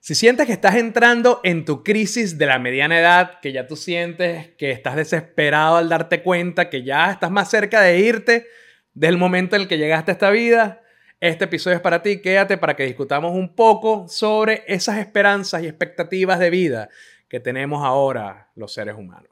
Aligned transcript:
Si 0.00 0.14
sientes 0.14 0.46
que 0.46 0.52
estás 0.52 0.76
entrando 0.76 1.40
en 1.42 1.64
tu 1.64 1.82
crisis 1.82 2.38
de 2.38 2.46
la 2.46 2.58
mediana 2.58 2.98
edad, 2.98 3.40
que 3.40 3.52
ya 3.52 3.66
tú 3.66 3.76
sientes 3.76 4.48
que 4.56 4.70
estás 4.70 4.96
desesperado 4.96 5.76
al 5.76 5.88
darte 5.88 6.22
cuenta 6.22 6.70
que 6.70 6.84
ya 6.84 7.10
estás 7.10 7.30
más 7.30 7.50
cerca 7.50 7.80
de 7.82 7.98
irte 7.98 8.46
del 8.94 9.18
momento 9.18 9.56
en 9.56 9.62
el 9.62 9.68
que 9.68 9.76
llegaste 9.76 10.12
a 10.12 10.14
esta 10.14 10.30
vida, 10.30 10.82
este 11.20 11.46
episodio 11.46 11.76
es 11.76 11.82
para 11.82 12.00
ti. 12.00 12.20
Quédate 12.20 12.58
para 12.58 12.76
que 12.76 12.84
discutamos 12.84 13.34
un 13.34 13.54
poco 13.54 14.06
sobre 14.08 14.62
esas 14.68 14.98
esperanzas 14.98 15.62
y 15.62 15.66
expectativas 15.66 16.38
de 16.38 16.50
vida 16.50 16.88
que 17.28 17.40
tenemos 17.40 17.84
ahora 17.84 18.50
los 18.54 18.72
seres 18.72 18.94
humanos. 18.94 19.30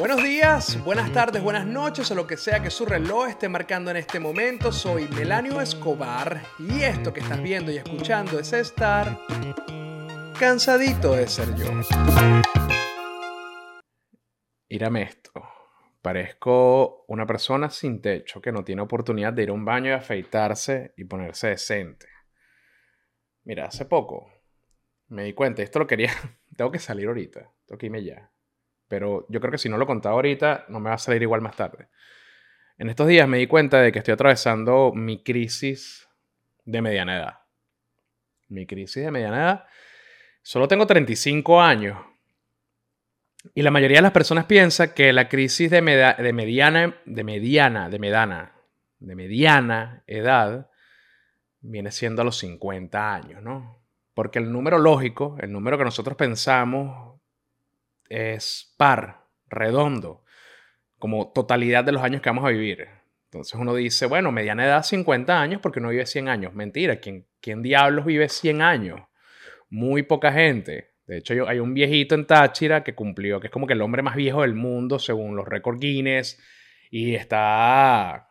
Buenos 0.00 0.24
días, 0.24 0.82
buenas 0.82 1.12
tardes, 1.12 1.42
buenas 1.42 1.66
noches 1.66 2.10
o 2.10 2.14
lo 2.14 2.26
que 2.26 2.38
sea 2.38 2.62
que 2.62 2.70
su 2.70 2.86
reloj 2.86 3.28
esté 3.28 3.50
marcando 3.50 3.90
en 3.90 3.98
este 3.98 4.18
momento. 4.18 4.72
Soy 4.72 5.06
Melanio 5.08 5.60
Escobar 5.60 6.40
y 6.58 6.80
esto 6.84 7.12
que 7.12 7.20
estás 7.20 7.42
viendo 7.42 7.70
y 7.70 7.76
escuchando 7.76 8.38
es 8.38 8.50
estar 8.54 9.18
cansadito 10.38 11.12
de 11.12 11.28
ser 11.28 11.54
yo. 11.54 11.66
Mírame 14.70 15.02
esto. 15.02 15.32
Parezco 16.00 17.04
una 17.06 17.26
persona 17.26 17.68
sin 17.68 18.00
techo 18.00 18.40
que 18.40 18.52
no 18.52 18.64
tiene 18.64 18.80
oportunidad 18.80 19.34
de 19.34 19.42
ir 19.42 19.50
a 19.50 19.52
un 19.52 19.66
baño 19.66 19.90
y 19.90 19.92
afeitarse 19.92 20.94
y 20.96 21.04
ponerse 21.04 21.48
decente. 21.48 22.06
Mira, 23.44 23.66
hace 23.66 23.84
poco 23.84 24.32
me 25.08 25.24
di 25.24 25.34
cuenta, 25.34 25.62
esto 25.62 25.78
lo 25.78 25.86
quería, 25.86 26.10
tengo 26.56 26.70
que 26.70 26.78
salir 26.78 27.06
ahorita, 27.06 27.52
tengo 27.66 27.78
que 27.78 27.84
irme 27.84 28.02
ya. 28.02 28.32
Pero 28.90 29.24
yo 29.28 29.40
creo 29.40 29.52
que 29.52 29.58
si 29.58 29.68
no 29.68 29.78
lo 29.78 29.86
contaba 29.86 30.16
ahorita, 30.16 30.64
no 30.68 30.80
me 30.80 30.88
va 30.90 30.96
a 30.96 30.98
salir 30.98 31.22
igual 31.22 31.40
más 31.40 31.54
tarde. 31.54 31.86
En 32.76 32.90
estos 32.90 33.06
días 33.06 33.28
me 33.28 33.38
di 33.38 33.46
cuenta 33.46 33.80
de 33.80 33.92
que 33.92 34.00
estoy 34.00 34.14
atravesando 34.14 34.90
mi 34.92 35.22
crisis 35.22 36.08
de 36.64 36.82
mediana 36.82 37.16
edad. 37.16 37.38
Mi 38.48 38.66
crisis 38.66 39.04
de 39.04 39.12
mediana 39.12 39.36
edad. 39.36 39.64
Solo 40.42 40.66
tengo 40.66 40.88
35 40.88 41.62
años. 41.62 41.98
Y 43.54 43.62
la 43.62 43.70
mayoría 43.70 43.98
de 43.98 44.02
las 44.02 44.10
personas 44.10 44.46
piensa 44.46 44.92
que 44.92 45.12
la 45.12 45.28
crisis 45.28 45.70
de, 45.70 45.80
de 45.80 46.32
mediana, 46.32 47.00
de 47.04 47.22
mediana, 47.22 47.88
de 47.90 47.98
mediana, 48.00 48.56
de 48.98 49.14
mediana 49.14 50.02
edad 50.08 50.68
viene 51.60 51.92
siendo 51.92 52.22
a 52.22 52.24
los 52.24 52.38
50 52.38 53.14
años, 53.14 53.40
¿no? 53.40 53.84
Porque 54.14 54.40
el 54.40 54.50
número 54.50 54.78
lógico, 54.78 55.36
el 55.40 55.52
número 55.52 55.78
que 55.78 55.84
nosotros 55.84 56.16
pensamos 56.16 57.19
es 58.10 58.74
par, 58.76 59.24
redondo, 59.48 60.24
como 60.98 61.32
totalidad 61.32 61.84
de 61.84 61.92
los 61.92 62.02
años 62.02 62.20
que 62.20 62.28
vamos 62.28 62.44
a 62.44 62.50
vivir. 62.50 62.88
Entonces 63.24 63.54
uno 63.54 63.74
dice, 63.74 64.06
bueno, 64.06 64.32
mediana 64.32 64.66
edad 64.66 64.82
50 64.82 65.40
años 65.40 65.60
porque 65.62 65.78
uno 65.78 65.90
vive 65.90 66.04
100 66.04 66.28
años. 66.28 66.52
Mentira, 66.52 66.96
¿quién, 66.96 67.26
quién 67.40 67.62
diablos 67.62 68.04
vive 68.04 68.28
100 68.28 68.60
años? 68.60 69.00
Muy 69.70 70.02
poca 70.02 70.32
gente. 70.32 70.90
De 71.06 71.18
hecho, 71.18 71.48
hay 71.48 71.60
un 71.60 71.72
viejito 71.72 72.16
en 72.16 72.26
Táchira 72.26 72.82
que 72.82 72.94
cumplió, 72.94 73.40
que 73.40 73.46
es 73.46 73.52
como 73.52 73.66
que 73.66 73.72
el 73.72 73.82
hombre 73.82 74.02
más 74.02 74.16
viejo 74.16 74.42
del 74.42 74.54
mundo 74.54 74.98
según 74.98 75.36
los 75.36 75.46
récords 75.46 75.80
Guinness 75.80 76.40
y 76.90 77.14
está 77.14 78.28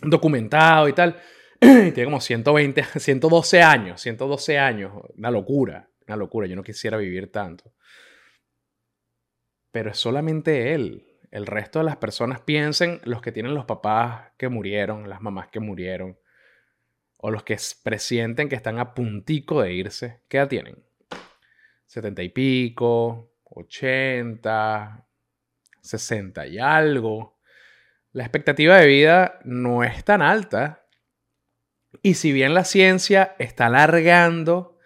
documentado 0.00 0.88
y 0.88 0.92
tal. 0.92 1.16
tiene 1.60 2.04
como 2.04 2.20
120, 2.20 2.82
112 2.98 3.62
años, 3.62 4.00
112 4.00 4.58
años. 4.58 4.92
Una 5.16 5.30
locura, 5.30 5.88
una 6.08 6.16
locura. 6.16 6.48
Yo 6.48 6.56
no 6.56 6.64
quisiera 6.64 6.96
vivir 6.96 7.30
tanto 7.30 7.72
pero 9.72 9.90
es 9.90 9.98
solamente 9.98 10.74
él. 10.74 11.08
El 11.30 11.46
resto 11.46 11.78
de 11.78 11.86
las 11.86 11.96
personas 11.96 12.40
piensen 12.40 13.00
los 13.04 13.22
que 13.22 13.32
tienen 13.32 13.54
los 13.54 13.64
papás 13.64 14.32
que 14.36 14.48
murieron, 14.48 15.08
las 15.08 15.22
mamás 15.22 15.48
que 15.48 15.60
murieron, 15.60 16.18
o 17.16 17.30
los 17.30 17.42
que 17.42 17.56
presienten 17.82 18.48
que 18.48 18.54
están 18.54 18.78
a 18.78 18.94
puntico 18.94 19.62
de 19.62 19.72
irse. 19.72 20.20
¿Qué 20.28 20.36
edad 20.36 20.48
tienen? 20.48 20.84
Setenta 21.86 22.22
y 22.22 22.28
pico, 22.28 23.32
ochenta, 23.44 25.06
sesenta 25.80 26.46
y 26.46 26.58
algo. 26.58 27.38
La 28.12 28.24
expectativa 28.24 28.76
de 28.76 28.86
vida 28.86 29.38
no 29.44 29.84
es 29.84 30.04
tan 30.04 30.20
alta. 30.20 30.86
Y 32.02 32.14
si 32.14 32.32
bien 32.32 32.54
la 32.54 32.64
ciencia 32.64 33.36
está 33.38 33.66
alargando 33.66 34.78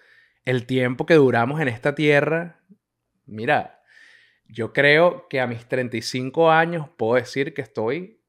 el 0.45 0.67
tiempo 0.67 1.07
que 1.07 1.15
duramos 1.15 1.61
en 1.61 1.69
esta 1.69 1.95
tierra, 1.95 2.61
mira, 3.25 3.76
yo 4.49 4.73
creo 4.73 5.29
que 5.29 5.41
a 5.41 5.47
mis 5.47 5.67
35 5.67 6.51
años 6.51 6.89
puedo 6.97 7.15
decir 7.15 7.55
que 7.55 7.63
estoy 7.63 8.23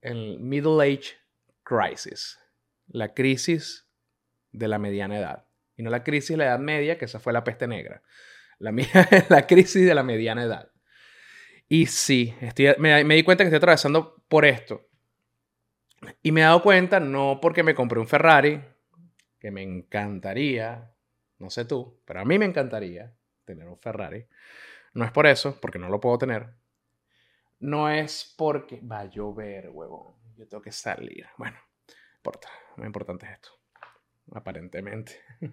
en 0.00 0.48
Middle 0.48 0.82
Age 0.82 1.16
Crisis, 1.62 2.38
la 2.86 3.14
crisis 3.14 3.88
de 4.52 4.68
la 4.68 4.78
mediana 4.78 5.18
edad. 5.18 5.46
Y 5.76 5.82
no 5.82 5.90
la 5.90 6.02
crisis 6.02 6.30
de 6.30 6.38
la 6.38 6.46
edad 6.46 6.58
media, 6.58 6.98
que 6.98 7.04
esa 7.04 7.20
fue 7.20 7.32
la 7.32 7.44
peste 7.44 7.68
negra. 7.68 8.02
La, 8.58 8.72
la 9.28 9.46
crisis 9.46 9.86
de 9.86 9.94
la 9.94 10.02
mediana 10.02 10.42
edad. 10.42 10.72
Y 11.68 11.86
sí, 11.86 12.34
estoy, 12.40 12.74
me, 12.78 13.04
me 13.04 13.14
di 13.14 13.22
cuenta 13.22 13.44
que 13.44 13.48
estoy 13.48 13.58
atravesando 13.58 14.24
por 14.28 14.44
esto. 14.44 14.88
Y 16.22 16.32
me 16.32 16.40
he 16.40 16.44
dado 16.44 16.62
cuenta, 16.62 16.98
no 17.00 17.38
porque 17.40 17.62
me 17.62 17.74
compré 17.74 18.00
un 18.00 18.08
Ferrari, 18.08 18.60
que 19.38 19.50
me 19.50 19.62
encantaría, 19.62 20.92
no 21.38 21.50
sé 21.50 21.64
tú, 21.64 22.00
pero 22.04 22.20
a 22.20 22.24
mí 22.24 22.38
me 22.38 22.46
encantaría 22.46 23.14
tener 23.44 23.68
un 23.68 23.78
Ferrari. 23.78 24.26
No 24.94 25.04
es 25.04 25.12
por 25.12 25.26
eso, 25.26 25.58
porque 25.60 25.78
no 25.78 25.88
lo 25.88 26.00
puedo 26.00 26.18
tener. 26.18 26.54
No 27.60 27.90
es 27.90 28.34
porque 28.36 28.80
va 28.80 29.00
a 29.00 29.04
llover, 29.06 29.70
huevón. 29.70 30.14
Yo 30.36 30.46
tengo 30.46 30.62
que 30.62 30.72
salir. 30.72 31.26
Bueno, 31.36 31.56
no 31.56 31.94
importa. 32.16 32.48
Lo 32.76 32.86
importante 32.86 33.26
es 33.26 33.32
esto. 33.32 33.50
Aparentemente. 34.32 35.20
Es 35.40 35.50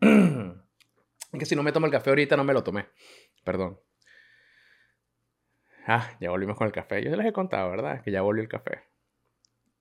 que 1.38 1.46
si 1.46 1.54
no 1.54 1.62
me 1.62 1.72
tomo 1.72 1.86
el 1.86 1.92
café 1.92 2.10
ahorita, 2.10 2.36
no 2.36 2.44
me 2.44 2.52
lo 2.52 2.64
tomé. 2.64 2.88
Perdón. 3.44 3.80
Ah, 5.86 6.16
ya 6.18 6.30
volvimos 6.30 6.56
con 6.56 6.66
el 6.66 6.72
café. 6.72 7.04
Yo 7.04 7.14
les 7.14 7.26
he 7.26 7.32
contado, 7.32 7.70
¿verdad? 7.70 8.02
Que 8.02 8.10
ya 8.10 8.22
volvió 8.22 8.42
el 8.42 8.48
café. 8.48 8.82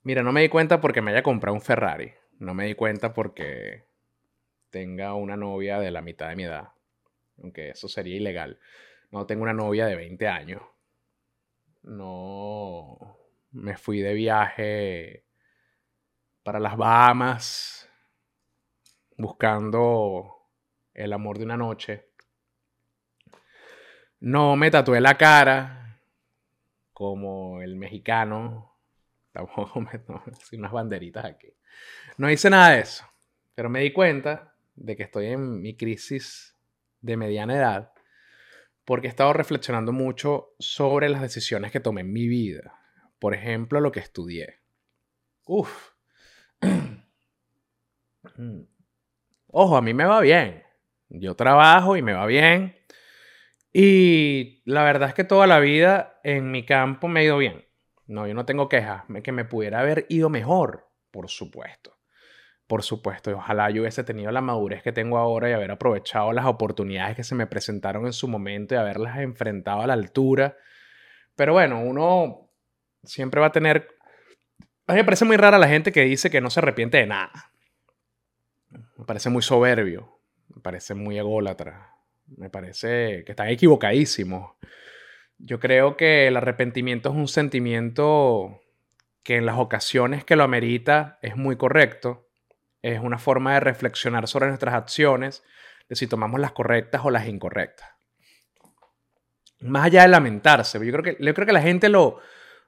Mira, 0.03 0.21
no 0.21 0.31
me 0.31 0.41
di 0.41 0.49
cuenta 0.49 0.81
porque 0.81 1.01
me 1.01 1.11
haya 1.11 1.23
comprado 1.23 1.55
un 1.55 1.61
Ferrari. 1.61 2.13
No 2.39 2.53
me 2.53 2.65
di 2.65 2.75
cuenta 2.75 3.13
porque 3.13 3.85
tenga 4.69 5.13
una 5.15 5.37
novia 5.37 5.79
de 5.79 5.91
la 5.91 6.01
mitad 6.01 6.29
de 6.29 6.35
mi 6.35 6.43
edad 6.43 6.72
aunque 7.43 7.69
eso 7.69 7.87
sería 7.87 8.15
ilegal. 8.15 8.57
No 9.11 9.27
tengo 9.27 9.43
una 9.43 9.53
novia 9.53 9.85
de 9.85 9.95
20 9.95 10.27
años. 10.27 10.61
No 11.83 13.17
me 13.51 13.77
fui 13.77 13.99
de 13.99 14.13
viaje 14.13 15.25
para 16.41 16.59
las 16.59 16.75
Bahamas 16.77 17.89
buscando 19.17 20.47
el 20.93 21.13
amor 21.13 21.37
de 21.37 21.43
una 21.43 21.57
noche. 21.57 22.09
No 24.21 24.55
me 24.55 24.71
tatué 24.71 25.01
la 25.01 25.17
cara 25.17 26.01
como 26.93 27.61
el 27.61 27.75
mexicano. 27.75 28.71
Tampoco 29.33 29.83
sin 30.43 30.59
unas 30.59 30.71
banderitas 30.71 31.25
aquí. 31.25 31.53
No 32.17 32.29
hice 32.29 32.49
nada 32.49 32.69
de 32.69 32.81
eso. 32.81 33.03
Pero 33.55 33.69
me 33.69 33.81
di 33.81 33.91
cuenta 33.91 34.55
de 34.75 34.95
que 34.95 35.03
estoy 35.03 35.27
en 35.27 35.61
mi 35.61 35.75
crisis 35.75 36.52
de 37.03 37.17
mediana 37.17 37.55
edad 37.55 37.93
porque 38.85 39.07
he 39.07 39.09
estado 39.09 39.33
reflexionando 39.33 39.91
mucho 39.91 40.53
sobre 40.59 41.09
las 41.09 41.21
decisiones 41.21 41.71
que 41.71 41.79
tomé 41.79 42.01
en 42.01 42.11
mi 42.11 42.27
vida. 42.27 42.79
Por 43.19 43.33
ejemplo, 43.33 43.79
lo 43.79 43.91
que 43.91 44.01
estudié. 44.01 44.59
Uf. 45.45 45.91
Ojo, 49.47 49.77
a 49.77 49.81
mí 49.81 49.93
me 49.93 50.05
va 50.05 50.19
bien. 50.19 50.63
Yo 51.09 51.35
trabajo 51.35 51.95
y 51.95 52.01
me 52.01 52.13
va 52.13 52.25
bien. 52.25 52.75
Y 53.71 54.61
la 54.65 54.83
verdad 54.83 55.09
es 55.09 55.15
que 55.15 55.23
toda 55.23 55.47
la 55.47 55.59
vida 55.59 56.19
en 56.23 56.51
mi 56.51 56.65
campo 56.65 57.07
me 57.07 57.21
ha 57.21 57.23
ido 57.23 57.37
bien. 57.37 57.65
No, 58.05 58.27
yo 58.27 58.33
no 58.33 58.45
tengo 58.45 58.67
quejas. 58.67 59.03
Que 59.23 59.31
me 59.31 59.45
pudiera 59.45 59.79
haber 59.79 60.05
ido 60.09 60.29
mejor, 60.29 60.89
por 61.11 61.29
supuesto 61.29 61.92
por 62.73 62.81
supuesto, 62.81 63.29
y 63.29 63.33
ojalá 63.33 63.69
yo 63.69 63.83
hubiese 63.83 64.03
tenido 64.03 64.31
la 64.31 64.41
madurez 64.41 64.81
que 64.81 64.91
tengo 64.91 65.19
ahora 65.19 65.47
y 65.47 65.53
haber 65.53 65.69
aprovechado 65.69 66.33
las 66.33 66.47
oportunidades 66.47 67.15
que 67.15 67.23
se 67.23 67.35
me 67.35 67.45
presentaron 67.45 68.07
en 68.07 68.13
su 68.13 68.27
momento 68.27 68.73
y 68.73 68.79
haberlas 68.79 69.19
enfrentado 69.19 69.81
a 69.81 69.85
la 69.85 69.93
altura. 69.93 70.57
Pero 71.35 71.53
bueno, 71.53 71.79
uno 71.83 72.49
siempre 73.03 73.39
va 73.39 73.45
a 73.45 73.51
tener... 73.51 73.89
Me 74.87 75.03
parece 75.03 75.23
muy 75.23 75.37
rara 75.37 75.59
la 75.59 75.67
gente 75.67 75.91
que 75.91 76.01
dice 76.01 76.31
que 76.31 76.41
no 76.41 76.49
se 76.49 76.61
arrepiente 76.61 76.97
de 76.97 77.05
nada. 77.05 77.51
Me 78.97 79.05
parece 79.05 79.29
muy 79.29 79.43
soberbio, 79.43 80.17
me 80.55 80.59
parece 80.59 80.95
muy 80.95 81.19
ególatra, 81.19 81.91
me 82.25 82.49
parece 82.49 83.23
que 83.23 83.33
están 83.33 83.49
equivocadísimos. 83.49 84.53
Yo 85.37 85.59
creo 85.59 85.95
que 85.95 86.25
el 86.25 86.37
arrepentimiento 86.37 87.09
es 87.09 87.15
un 87.15 87.27
sentimiento 87.27 88.63
que 89.21 89.35
en 89.35 89.45
las 89.45 89.59
ocasiones 89.59 90.25
que 90.25 90.35
lo 90.35 90.43
amerita 90.43 91.19
es 91.21 91.35
muy 91.35 91.55
correcto, 91.55 92.22
es 92.83 92.99
una 92.99 93.17
forma 93.17 93.55
de 93.55 93.61
reflexionar 93.61 94.27
sobre 94.27 94.47
nuestras 94.47 94.75
acciones, 94.75 95.43
de 95.89 95.95
si 95.95 96.05
tomamos 96.05 96.39
las 96.39 96.51
correctas 96.51 97.01
o 97.03 97.09
las 97.09 97.27
incorrectas. 97.27 97.89
más 99.61 99.85
allá 99.85 100.03
de 100.03 100.09
lamentarse, 100.09 100.77
yo 100.85 100.91
creo 100.91 101.03
que, 101.03 101.17
yo 101.23 101.33
creo 101.33 101.47
que 101.47 101.53
la 101.53 101.61
gente 101.61 101.89
lo, 101.89 102.19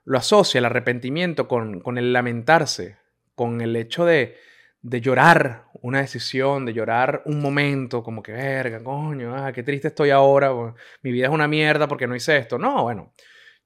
lo 0.04 0.18
asocia, 0.18 0.58
el 0.58 0.64
arrepentimiento, 0.64 1.46
con, 1.46 1.80
con 1.80 1.98
el 1.98 2.12
lamentarse, 2.12 2.96
con 3.34 3.60
el 3.60 3.76
hecho 3.76 4.06
de, 4.06 4.36
de 4.80 5.00
llorar 5.00 5.66
una 5.82 6.00
decisión, 6.00 6.64
de 6.64 6.72
llorar 6.72 7.22
un 7.26 7.40
momento, 7.40 8.02
como 8.02 8.22
que 8.22 8.32
verga, 8.32 8.82
coño, 8.82 9.34
ah, 9.36 9.52
qué 9.52 9.62
triste 9.62 9.88
estoy 9.88 10.10
ahora, 10.10 10.52
mi 11.02 11.12
vida 11.12 11.26
es 11.26 11.32
una 11.32 11.46
mierda 11.48 11.86
porque 11.86 12.06
no 12.06 12.16
hice 12.16 12.38
esto. 12.38 12.56
No, 12.58 12.84
bueno, 12.84 13.12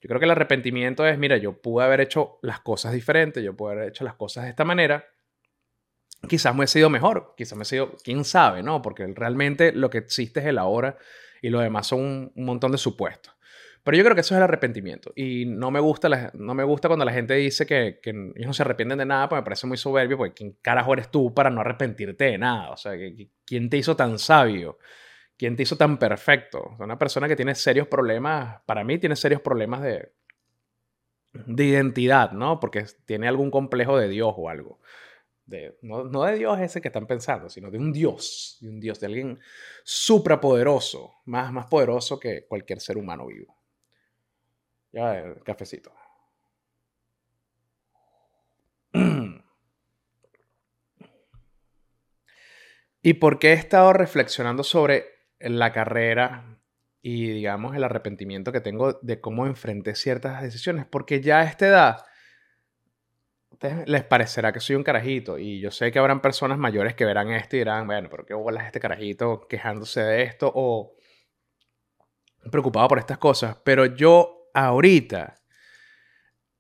yo 0.01 0.09
creo 0.09 0.19
que 0.19 0.25
el 0.25 0.31
arrepentimiento 0.33 1.07
es, 1.07 1.19
mira, 1.19 1.37
yo 1.37 1.61
pude 1.61 1.85
haber 1.85 2.01
hecho 2.01 2.39
las 2.43 2.61
cosas 2.61 2.93
diferentes, 2.93 3.45
yo 3.45 3.55
pude 3.55 3.73
haber 3.73 3.89
hecho 3.89 4.03
las 4.03 4.15
cosas 4.15 4.45
de 4.45 4.51
esta 4.51 4.65
manera. 4.65 5.05
Quizás 6.29 6.55
me 6.55 6.65
he 6.65 6.69
sido 6.69 6.91
mejor, 6.91 7.35
quizás 7.37 7.57
me 7.57 7.63
he 7.63 7.67
sido, 7.67 7.97
quién 8.05 8.25
sabe, 8.25 8.63
¿no? 8.63 8.83
Porque 8.83 9.07
realmente 9.07 9.73
lo 9.73 9.89
que 9.89 9.99
existe 9.99 10.41
es 10.41 10.47
el 10.47 10.59
ahora 10.59 10.99
y 11.41 11.49
lo 11.49 11.61
demás 11.61 11.87
son 11.87 12.33
un, 12.35 12.45
montón 12.45 12.73
de 12.73 12.79
supuestos. 12.79 13.35
Pero 13.83 13.97
yo 13.97 14.05
creo 14.05 14.15
que 14.15 14.21
eso 14.21 14.35
es 14.35 14.37
el 14.37 14.43
arrepentimiento. 14.43 15.13
Y 15.17 15.47
no 15.47 15.71
me 15.71 15.81
gusta, 15.81 16.31
no 16.35 16.55
me 16.55 16.65
gusta 16.65 16.89
cuando 16.89 17.07
la 17.07 17.13
gente 17.13 17.35
dice 17.35 17.65
que, 17.65 17.99
que, 18.03 18.11
ellos 18.11 18.47
no 18.47 18.53
se 18.53 18.63
arrepienten 18.63 18.99
de 18.99 19.07
nada, 19.07 19.29
pues 19.29 19.41
me 19.41 19.45
parece 19.45 19.67
muy 19.67 19.79
soberbio, 19.79 20.19
porque 20.19 20.35
¿quién 20.35 20.57
carajo 20.61 20.93
eres 20.93 21.11
tú 21.11 21.33
para 21.33 21.49
no 21.49 21.63
arrepentirte 21.63 22.25
de 22.25 22.39
nada? 22.39 22.71
O 22.71 22.77
sea, 22.77 22.93
¿quién 23.47 23.71
te 23.71 23.79
hizo 23.79 23.97
tan 23.97 24.19
sabio? 24.19 24.79
¿Quién 25.39 25.57
te 25.57 25.63
hizo 25.63 25.77
tan 25.77 25.99
perfecto? 25.99 26.77
Una 26.79 26.99
persona 26.99 27.27
que 27.27 27.37
tiene 27.37 27.55
serios 27.55 27.89
problemas, 27.89 28.61
para 28.67 28.85
mí 28.85 28.99
tiene 28.99 29.17
serios 29.17 29.41
problemas 29.41 29.81
de, 29.81 30.13
de 31.33 31.65
identidad, 31.65 32.33
¿no? 32.33 32.61
Porque 32.61 32.85
tiene 33.07 33.29
algún 33.29 33.51
complejo 33.51 33.97
de 33.99 34.09
Dios 34.09 34.35
o 34.37 34.51
algo. 34.51 34.81
No, 35.83 36.05
no, 36.05 36.25
de 36.25 36.37
Dios 36.37 36.61
ese 36.61 36.81
que 36.81 36.89
están 36.89 37.07
pensando, 37.07 37.49
sino 37.49 37.71
de 37.71 37.79
un 37.79 37.93
Dios, 37.93 38.59
de 38.61 38.69
un 38.69 38.81
Dios, 38.81 39.01
de 39.01 39.07
alguien 39.07 39.39
suprapoderoso, 39.85 41.15
más, 41.25 41.53
más 41.53 41.67
poderoso 41.67 42.19
que 42.21 42.47
cualquier 42.47 42.81
ser 42.81 42.97
humano 42.97 43.27
vivo. 43.27 43.57
Ya, 44.93 45.19
el 45.19 45.43
cafecito. 45.43 45.93
¿Y 53.03 53.15
por 53.15 53.39
qué 53.39 53.51
he 53.51 53.55
estado 53.55 53.93
reflexionando 53.93 54.63
sobre 54.63 55.07
la 55.39 55.73
carrera 55.73 56.61
y, 57.03 57.31
digamos, 57.31 57.75
el 57.75 57.85
arrepentimiento 57.85 58.53
que 58.53 58.61
tengo 58.61 58.95
de 59.01 59.21
cómo 59.21 59.47
enfrenté 59.47 59.95
ciertas 59.95 60.43
decisiones, 60.43 60.85
porque 60.87 61.21
ya 61.23 61.41
a 61.41 61.45
esta 61.45 61.67
edad 61.67 62.05
les 63.87 64.05
parecerá 64.05 64.53
que 64.53 64.61
soy 64.61 64.77
un 64.77 64.83
carajito 64.83 65.39
y 65.39 65.61
yo 65.61 65.71
sé 65.71 65.93
que 65.93 65.99
habrán 65.99 66.23
personas 66.23 66.59
mayores 66.59 66.95
que 66.95 67.05
verán 67.05 67.31
esto 67.31 67.57
y 67.57 67.61
dirán, 67.61 67.87
bueno, 67.87 68.09
pero 68.11 68.25
qué 68.25 68.35
bolas 68.35 68.67
este 68.67 68.81
carajito 68.81 69.47
quejándose 69.49 70.01
de 70.01 70.23
esto 70.23 70.51
o 70.55 70.97
preocupado 72.51 72.89
por 72.89 72.99
estas 72.99 73.19
cosas, 73.19 73.57
pero 73.63 73.85
yo 73.85 74.51
ahorita 74.55 75.35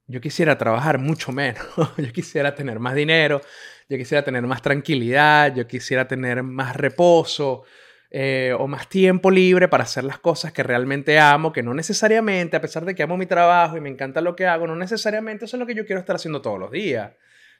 yo 0.07 0.21
quisiera 0.21 0.59
trabajar 0.59 0.99
mucho 0.99 1.33
menos, 1.33 1.65
yo 1.97 2.13
quisiera 2.13 2.55
tener 2.55 2.79
más 2.81 2.95
dinero, 2.95 3.41
yo 3.89 3.97
quisiera 3.97 4.23
tener 4.23 4.43
más 4.43 4.61
tranquilidad, 4.61 5.55
yo 5.55 5.67
quisiera 5.67 6.07
tener 6.07 6.43
más 6.43 6.77
reposo, 6.77 7.65
eh, 8.13 8.55
o 8.59 8.67
más 8.67 8.89
tiempo 8.89 9.31
libre 9.31 9.69
para 9.69 9.85
hacer 9.85 10.03
las 10.03 10.19
cosas 10.19 10.53
que 10.53 10.65
realmente 10.65 11.21
amo, 11.21 11.53
que 11.53 11.63
no 11.63 11.75
necesariamente, 11.75 12.57
a 12.57 12.61
pesar 12.61 12.85
de 12.85 12.95
que 12.95 13.05
amo 13.05 13.17
mi 13.17 13.27
trabajo 13.27 13.77
y 13.77 13.81
me 13.81 13.89
encanta 13.89 14.21
lo 14.21 14.35
que 14.35 14.47
hago, 14.47 14.67
no 14.67 14.75
necesariamente 14.75 15.45
eso 15.45 15.57
es 15.57 15.61
lo 15.61 15.67
que 15.67 15.77
yo 15.77 15.87
quiero 15.87 16.01
estar 16.01 16.17
haciendo 16.17 16.43
todos 16.43 16.59
los 16.59 16.73
días. 16.73 17.13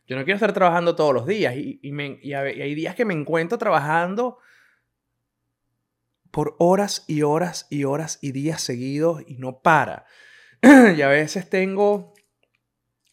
Yo 0.09 0.17
no 0.17 0.25
quiero 0.25 0.35
estar 0.35 0.53
trabajando 0.53 0.97
todos 0.97 1.15
los 1.15 1.25
días 1.25 1.55
y, 1.55 1.79
y, 1.83 2.35
hay 2.35 2.75
días 2.75 2.97
que 2.97 3.05
me 3.05 3.15
encuentro 3.15 3.59
trabajando 3.59 4.39
por 6.33 6.57
horas 6.59 7.05
y 7.07 7.23
horas 7.23 7.69
y 7.71 7.85
horas 7.85 8.19
y 8.21 8.33
días 8.33 8.61
seguidos 8.61 9.23
y 9.29 9.37
no 9.37 9.61
para. 9.61 10.07
y 10.63 11.01
a 11.03 11.09
veces 11.09 11.49
tengo 11.49 12.13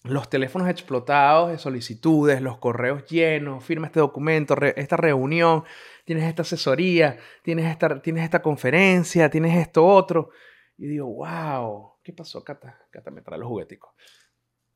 los 0.03 0.29
teléfonos 0.29 0.69
explotados 0.69 1.51
de 1.51 1.57
solicitudes, 1.57 2.41
los 2.41 2.57
correos 2.57 3.05
llenos, 3.05 3.63
firma 3.63 3.87
este 3.87 3.99
documento, 3.99 4.55
esta 4.75 4.97
reunión, 4.97 5.65
tienes 6.07 6.23
esta 6.23 6.43
asesoría, 6.43 7.17
tienes 7.43 7.65
esta, 7.65 8.01
tienes 8.01 8.23
esta 8.23 8.41
conferencia, 8.41 9.29
tienes 9.29 9.57
esto 9.57 9.85
otro. 9.85 10.29
Y 10.77 10.87
digo, 10.87 11.05
wow, 11.05 11.95
¿qué 12.01 12.13
pasó, 12.13 12.45
Cata? 12.45 12.79
Cata 12.89 13.11
me 13.11 13.21
trae 13.21 13.37
los 13.37 13.49
jugueticos. 13.49 13.91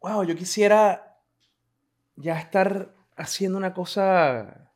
Wow, 0.02 0.26
yo 0.26 0.36
quisiera 0.36 1.18
ya 2.18 2.38
estar 2.38 2.94
haciendo 3.16 3.58
una 3.58 3.74
cosa 3.74 4.74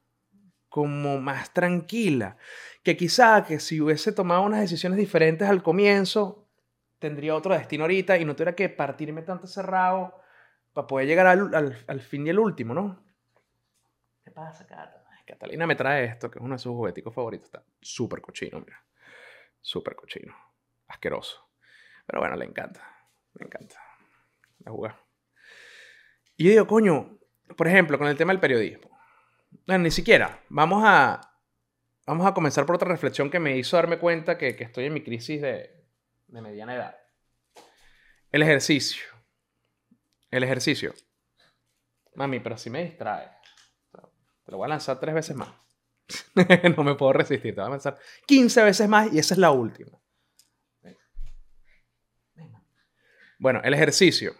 como 0.69 1.19
más 1.19 1.51
tranquila. 1.51 2.37
Que 2.83 2.95
quizá 2.95 3.43
que 3.43 3.59
si 3.59 3.81
hubiese 3.81 4.13
tomado 4.13 4.43
unas 4.43 4.61
decisiones 4.61 4.97
diferentes 4.97 5.49
al 5.49 5.61
comienzo, 5.61 6.47
tendría 6.99 7.35
otro 7.35 7.53
destino 7.53 7.83
ahorita 7.83 8.17
y 8.17 8.23
no 8.23 8.33
tuviera 8.33 8.55
que 8.55 8.69
partirme 8.69 9.23
tanto 9.23 9.45
cerrado 9.45 10.21
para 10.71 10.87
poder 10.87 11.07
llegar 11.07 11.27
al, 11.27 11.53
al, 11.53 11.83
al 11.85 11.99
fin 11.99 12.25
y 12.25 12.29
el 12.29 12.39
último, 12.39 12.73
¿no? 12.73 13.03
¿Qué 14.23 14.31
pasa, 14.31 14.65
Cata? 14.65 15.04
Catalina 15.25 15.65
me 15.65 15.75
trae 15.75 16.05
esto, 16.05 16.29
que 16.29 16.39
es 16.39 16.45
uno 16.45 16.55
de 16.55 16.59
sus 16.59 16.71
jugueticos 16.71 17.13
favoritos. 17.13 17.47
Está 17.47 17.63
súper 17.81 18.21
cochino, 18.21 18.59
mira. 18.59 18.83
Súper 19.59 19.95
cochino. 19.95 20.35
Asqueroso. 20.87 21.49
Pero 22.05 22.21
bueno, 22.21 22.35
le 22.35 22.45
encanta. 22.45 22.81
Le 23.33 23.45
encanta. 23.45 23.81
La 24.59 24.71
jugar. 24.71 25.03
Y 26.37 26.45
yo 26.45 26.51
digo, 26.51 26.67
coño, 26.67 27.17
por 27.57 27.67
ejemplo, 27.67 27.97
con 27.97 28.07
el 28.07 28.17
tema 28.17 28.33
del 28.33 28.39
periodismo. 28.39 28.89
Bueno, 29.65 29.83
ni 29.83 29.91
siquiera. 29.91 30.43
Vamos 30.49 30.83
a, 30.85 31.21
vamos 32.05 32.27
a 32.27 32.33
comenzar 32.33 32.65
por 32.65 32.75
otra 32.75 32.89
reflexión 32.89 33.29
que 33.31 33.39
me 33.39 33.57
hizo 33.57 33.77
darme 33.77 33.97
cuenta 33.97 34.37
que, 34.37 34.55
que 34.55 34.63
estoy 34.63 34.85
en 34.85 34.93
mi 34.93 35.01
crisis 35.01 35.41
de, 35.41 35.85
de 36.27 36.41
mediana 36.41 36.75
edad. 36.75 36.97
El 38.31 38.43
ejercicio. 38.43 39.05
El 40.29 40.43
ejercicio. 40.43 40.93
Mami, 42.15 42.39
pero 42.39 42.57
si 42.57 42.69
me 42.69 42.83
distrae. 42.83 43.34
Te 44.45 44.51
lo 44.51 44.57
voy 44.57 44.65
a 44.65 44.69
lanzar 44.69 44.99
tres 44.99 45.15
veces 45.15 45.35
más. 45.35 45.49
no 46.77 46.83
me 46.83 46.95
puedo 46.95 47.13
resistir. 47.13 47.55
Te 47.55 47.61
voy 47.61 47.67
a 47.67 47.71
lanzar 47.71 47.97
15 48.27 48.63
veces 48.63 48.87
más 48.87 49.11
y 49.11 49.19
esa 49.19 49.33
es 49.33 49.39
la 49.39 49.51
última. 49.51 49.99
Bueno, 53.39 53.59
el 53.63 53.73
ejercicio. 53.73 54.33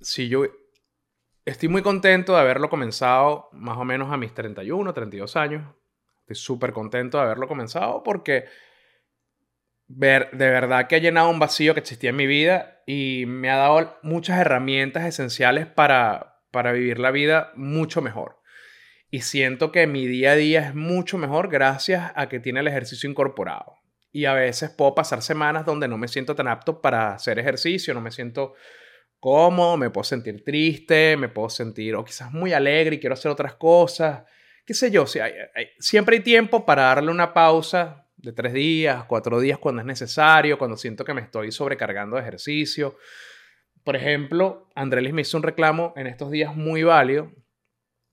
Si 0.00 0.28
yo 0.28 0.44
estoy 1.44 1.68
muy 1.68 1.82
contento 1.82 2.34
de 2.34 2.40
haberlo 2.40 2.68
comenzado 2.68 3.48
más 3.52 3.78
o 3.78 3.84
menos 3.84 4.12
a 4.12 4.16
mis 4.16 4.34
31, 4.34 4.92
32 4.92 5.36
años. 5.36 5.74
Estoy 6.20 6.36
súper 6.36 6.72
contento 6.72 7.18
de 7.18 7.24
haberlo 7.24 7.48
comenzado 7.48 8.02
porque 8.02 8.46
ver, 9.88 10.30
de 10.32 10.50
verdad 10.50 10.86
que 10.86 10.96
ha 10.96 10.98
llenado 10.98 11.30
un 11.30 11.38
vacío 11.38 11.74
que 11.74 11.80
existía 11.80 12.10
en 12.10 12.16
mi 12.16 12.26
vida 12.26 12.82
y 12.86 13.24
me 13.26 13.50
ha 13.50 13.56
dado 13.56 13.98
muchas 14.02 14.38
herramientas 14.38 15.04
esenciales 15.04 15.66
para, 15.66 16.31
para 16.52 16.70
vivir 16.72 17.00
la 17.00 17.10
vida 17.10 17.50
mucho 17.56 18.00
mejor. 18.00 18.38
Y 19.10 19.22
siento 19.22 19.72
que 19.72 19.86
mi 19.86 20.06
día 20.06 20.32
a 20.32 20.36
día 20.36 20.68
es 20.68 20.74
mucho 20.74 21.18
mejor 21.18 21.48
gracias 21.48 22.12
a 22.14 22.28
que 22.28 22.40
tiene 22.40 22.60
el 22.60 22.68
ejercicio 22.68 23.10
incorporado. 23.10 23.74
Y 24.12 24.26
a 24.26 24.34
veces 24.34 24.70
puedo 24.70 24.94
pasar 24.94 25.22
semanas 25.22 25.66
donde 25.66 25.88
no 25.88 25.98
me 25.98 26.08
siento 26.08 26.34
tan 26.34 26.48
apto 26.48 26.80
para 26.80 27.14
hacer 27.14 27.38
ejercicio, 27.38 27.92
no 27.94 28.00
me 28.00 28.10
siento 28.10 28.54
cómodo, 29.18 29.76
me 29.76 29.90
puedo 29.90 30.04
sentir 30.04 30.44
triste, 30.44 31.16
me 31.16 31.28
puedo 31.28 31.48
sentir 31.48 31.94
o 31.94 32.04
quizás 32.04 32.32
muy 32.32 32.52
alegre 32.52 32.96
y 32.96 33.00
quiero 33.00 33.14
hacer 33.14 33.30
otras 33.30 33.54
cosas. 33.54 34.22
Qué 34.64 34.74
sé 34.74 34.90
yo, 34.90 35.06
si 35.06 35.18
siempre 35.78 36.16
hay 36.16 36.22
tiempo 36.22 36.64
para 36.64 36.82
darle 36.82 37.10
una 37.10 37.34
pausa 37.34 38.06
de 38.16 38.32
tres 38.32 38.52
días, 38.52 39.04
cuatro 39.04 39.40
días 39.40 39.58
cuando 39.58 39.80
es 39.80 39.86
necesario, 39.86 40.58
cuando 40.58 40.76
siento 40.76 41.04
que 41.04 41.14
me 41.14 41.20
estoy 41.20 41.50
sobrecargando 41.52 42.16
de 42.16 42.22
ejercicio 42.22 42.96
por 43.84 43.96
ejemplo, 43.96 44.68
Andrés 44.74 45.12
me 45.12 45.22
hizo 45.22 45.36
un 45.36 45.42
reclamo 45.42 45.92
en 45.96 46.06
estos 46.06 46.30
días 46.30 46.54
muy 46.54 46.82
válido 46.82 47.32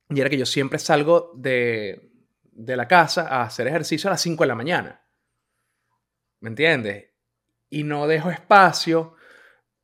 y 0.09 0.19
era 0.19 0.29
que 0.29 0.37
yo 0.37 0.45
siempre 0.45 0.79
salgo 0.79 1.31
de, 1.35 2.11
de 2.43 2.75
la 2.75 2.87
casa 2.87 3.27
a 3.27 3.43
hacer 3.43 3.67
ejercicio 3.67 4.09
a 4.09 4.13
las 4.13 4.21
5 4.21 4.43
de 4.43 4.47
la 4.47 4.55
mañana. 4.55 5.05
¿Me 6.39 6.49
entiendes? 6.49 7.09
Y 7.69 7.83
no 7.83 8.07
dejo 8.07 8.31
espacio 8.31 9.15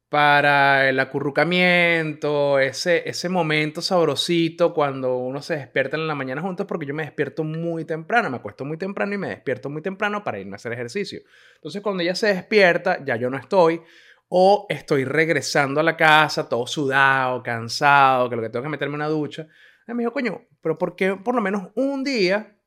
para 0.10 0.88
el 0.88 1.00
acurrucamiento, 1.00 2.60
ese, 2.60 3.08
ese 3.10 3.28
momento 3.28 3.82
sabrosito 3.82 4.74
cuando 4.74 5.18
uno 5.18 5.42
se 5.42 5.58
despierta 5.58 5.98
en 5.98 6.08
la 6.08 6.16
mañana 6.16 6.42
juntos, 6.42 6.66
porque 6.66 6.86
yo 6.86 6.94
me 6.94 7.04
despierto 7.04 7.44
muy 7.44 7.86
temprano, 7.86 8.30
me 8.30 8.38
acuesto 8.38 8.64
muy 8.64 8.78
temprano 8.78 9.14
y 9.14 9.18
me 9.18 9.30
despierto 9.30 9.70
muy 9.70 9.82
temprano 9.82 10.24
para 10.24 10.40
irme 10.40 10.54
a 10.54 10.56
hacer 10.56 10.72
ejercicio. 10.74 11.20
Entonces, 11.56 11.82
cuando 11.82 12.02
ella 12.04 12.16
se 12.16 12.28
despierta, 12.28 13.04
ya 13.04 13.18
yo 13.18 13.30
no 13.30 13.38
estoy, 13.38 13.82
o 14.38 14.66
estoy 14.68 15.06
regresando 15.06 15.80
a 15.80 15.84
la 15.84 15.96
casa 15.96 16.50
todo 16.50 16.68
sudado, 16.68 17.42
cansado, 17.42 18.30
que 18.30 18.36
lo 18.36 18.42
que 18.42 18.50
tengo 18.50 18.64
que 18.64 18.70
meterme 18.70 18.96
una 18.96 19.08
ducha. 19.08 19.48
Y 19.88 19.94
me 19.94 20.04
dijo, 20.04 20.12
coño, 20.12 20.42
pero 20.62 20.78
¿por 20.78 20.98
qué 20.98 21.16
por 21.16 21.36
lo 21.36 21.42
menos 21.42 21.70
un 21.76 22.04
día 22.04 22.58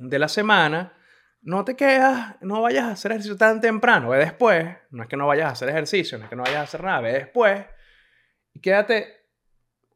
de 0.00 0.18
la 0.18 0.26
semana 0.26 0.98
no 1.42 1.64
te 1.64 1.76
quedas, 1.76 2.34
no 2.40 2.60
vayas 2.60 2.86
a 2.86 2.90
hacer 2.90 3.12
ejercicio 3.12 3.36
tan 3.36 3.60
temprano? 3.60 4.08
Ve 4.08 4.18
después, 4.18 4.66
no 4.90 5.04
es 5.04 5.08
que 5.08 5.16
no 5.16 5.28
vayas 5.28 5.46
a 5.46 5.52
hacer 5.52 5.68
ejercicio, 5.68 6.18
no 6.18 6.24
es 6.24 6.30
que 6.30 6.34
no 6.34 6.42
vayas 6.42 6.58
a 6.58 6.62
hacer 6.62 6.82
nada, 6.82 7.00
ve 7.02 7.12
después 7.12 7.64
y 8.52 8.60
quédate 8.60 9.28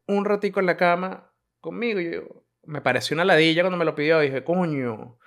un 0.05 0.23
ratico 0.23 0.61
en 0.61 0.65
la 0.65 0.77
cama 0.77 1.29
conmigo. 1.59 1.99
Yo, 1.99 2.45
me 2.63 2.79
pareció 2.79 3.15
una 3.15 3.25
ladilla 3.25 3.63
cuando 3.63 3.77
me 3.77 3.83
lo 3.83 3.95
pidió. 3.95 4.21
Dije, 4.21 4.45
coño, 4.45 5.19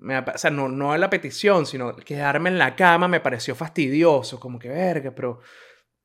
o 0.00 0.38
sea, 0.38 0.50
no, 0.50 0.68
no 0.68 0.96
la 0.96 1.10
petición, 1.10 1.66
sino 1.66 1.96
quedarme 1.96 2.50
en 2.50 2.58
la 2.58 2.76
cama 2.76 3.08
me 3.08 3.20
pareció 3.20 3.54
fastidioso, 3.54 4.38
como 4.38 4.58
que 4.58 4.68
verga, 4.68 5.12
pero 5.12 5.40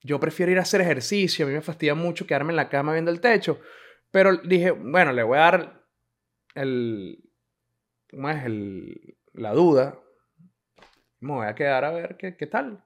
yo 0.01 0.19
prefiero 0.19 0.51
ir 0.51 0.59
a 0.59 0.63
hacer 0.63 0.81
ejercicio, 0.81 1.45
a 1.45 1.49
mí 1.49 1.53
me 1.53 1.61
fastidia 1.61 1.95
mucho 1.95 2.25
quedarme 2.25 2.51
en 2.51 2.57
la 2.57 2.69
cama 2.69 2.93
viendo 2.93 3.11
el 3.11 3.21
techo, 3.21 3.59
pero 4.11 4.37
dije, 4.37 4.71
bueno, 4.71 5.13
le 5.13 5.23
voy 5.23 5.37
a 5.37 5.41
dar 5.41 5.83
el, 6.55 7.23
¿cómo 8.09 8.29
es? 8.29 8.43
El, 8.45 9.17
la 9.33 9.53
duda, 9.53 9.99
me 11.19 11.33
voy 11.33 11.47
a 11.47 11.55
quedar 11.55 11.85
a 11.85 11.91
ver 11.91 12.17
qué, 12.17 12.35
qué 12.35 12.47
tal. 12.47 12.83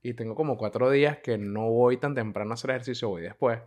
Y 0.00 0.14
tengo 0.14 0.34
como 0.34 0.56
cuatro 0.56 0.90
días 0.90 1.18
que 1.18 1.36
no 1.36 1.68
voy 1.68 1.96
tan 1.96 2.14
temprano 2.14 2.52
a 2.52 2.54
hacer 2.54 2.70
ejercicio, 2.70 3.08
voy 3.08 3.22
después. 3.22 3.60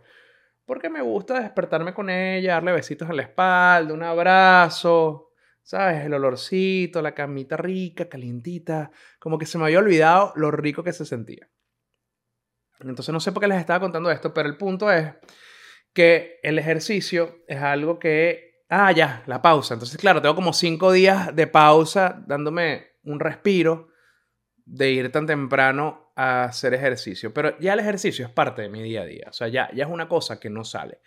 Porque 0.64 0.88
me 0.88 1.02
gusta 1.02 1.40
despertarme 1.40 1.92
con 1.92 2.08
ella, 2.08 2.54
darle 2.54 2.72
besitos 2.72 3.08
en 3.10 3.16
la 3.16 3.22
espalda, 3.22 3.92
un 3.92 4.02
abrazo, 4.02 5.31
¿sabes? 5.62 6.04
El 6.04 6.14
olorcito, 6.14 7.02
la 7.02 7.14
camita 7.14 7.56
rica, 7.56 8.08
calientita. 8.08 8.90
Como 9.18 9.38
que 9.38 9.46
se 9.46 9.58
me 9.58 9.64
había 9.64 9.78
olvidado 9.78 10.32
lo 10.36 10.50
rico 10.50 10.82
que 10.82 10.92
se 10.92 11.04
sentía. 11.04 11.48
Entonces 12.80 13.12
no 13.12 13.20
sé 13.20 13.32
por 13.32 13.40
qué 13.40 13.48
les 13.48 13.60
estaba 13.60 13.80
contando 13.80 14.10
esto, 14.10 14.34
pero 14.34 14.48
el 14.48 14.56
punto 14.56 14.90
es 14.90 15.14
que 15.92 16.40
el 16.42 16.58
ejercicio 16.58 17.44
es 17.46 17.60
algo 17.60 17.98
que... 17.98 18.64
Ah, 18.68 18.90
ya, 18.90 19.22
la 19.26 19.42
pausa. 19.42 19.74
Entonces, 19.74 20.00
claro, 20.00 20.22
tengo 20.22 20.34
como 20.34 20.52
cinco 20.52 20.92
días 20.92 21.34
de 21.36 21.46
pausa 21.46 22.24
dándome 22.26 22.92
un 23.04 23.20
respiro 23.20 23.88
de 24.64 24.90
ir 24.90 25.12
tan 25.12 25.26
temprano 25.26 26.12
a 26.16 26.44
hacer 26.44 26.72
ejercicio. 26.72 27.34
Pero 27.34 27.58
ya 27.58 27.74
el 27.74 27.80
ejercicio 27.80 28.24
es 28.24 28.32
parte 28.32 28.62
de 28.62 28.70
mi 28.70 28.82
día 28.82 29.02
a 29.02 29.04
día. 29.04 29.26
O 29.28 29.32
sea, 29.32 29.48
ya, 29.48 29.70
ya 29.74 29.84
es 29.84 29.90
una 29.90 30.08
cosa 30.08 30.40
que 30.40 30.48
no 30.48 30.64
sale. 30.64 31.00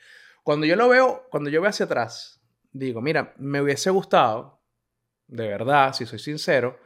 Cuando 0.44 0.68
yo 0.68 0.76
lo 0.76 0.88
veo, 0.88 1.28
cuando 1.32 1.50
yo 1.50 1.60
veo 1.60 1.70
hacia 1.70 1.88
atrás, 1.88 2.45
digo, 2.76 3.02
mira, 3.02 3.34
me 3.38 3.62
hubiese 3.62 3.90
gustado, 3.90 4.62
de 5.28 5.48
verdad, 5.48 5.94
si 5.94 6.06
soy 6.06 6.20
sincero, 6.20 6.78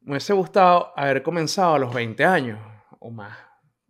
me 0.00 0.12
hubiese 0.12 0.32
gustado 0.32 0.92
haber 0.96 1.22
comenzado 1.22 1.74
a 1.74 1.78
los 1.78 1.94
20 1.94 2.24
años 2.24 2.58
o 2.98 3.10
más, 3.10 3.38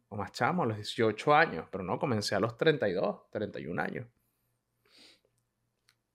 o 0.09 0.17
más 0.17 0.31
chamo, 0.33 0.63
a 0.63 0.67
los 0.67 0.77
18 0.77 1.35
años, 1.35 1.67
pero 1.71 1.83
no, 1.83 1.99
comencé 1.99 2.35
a 2.35 2.41
los 2.41 2.57
32, 2.59 3.31
31 3.31 3.83
años. 3.83 4.07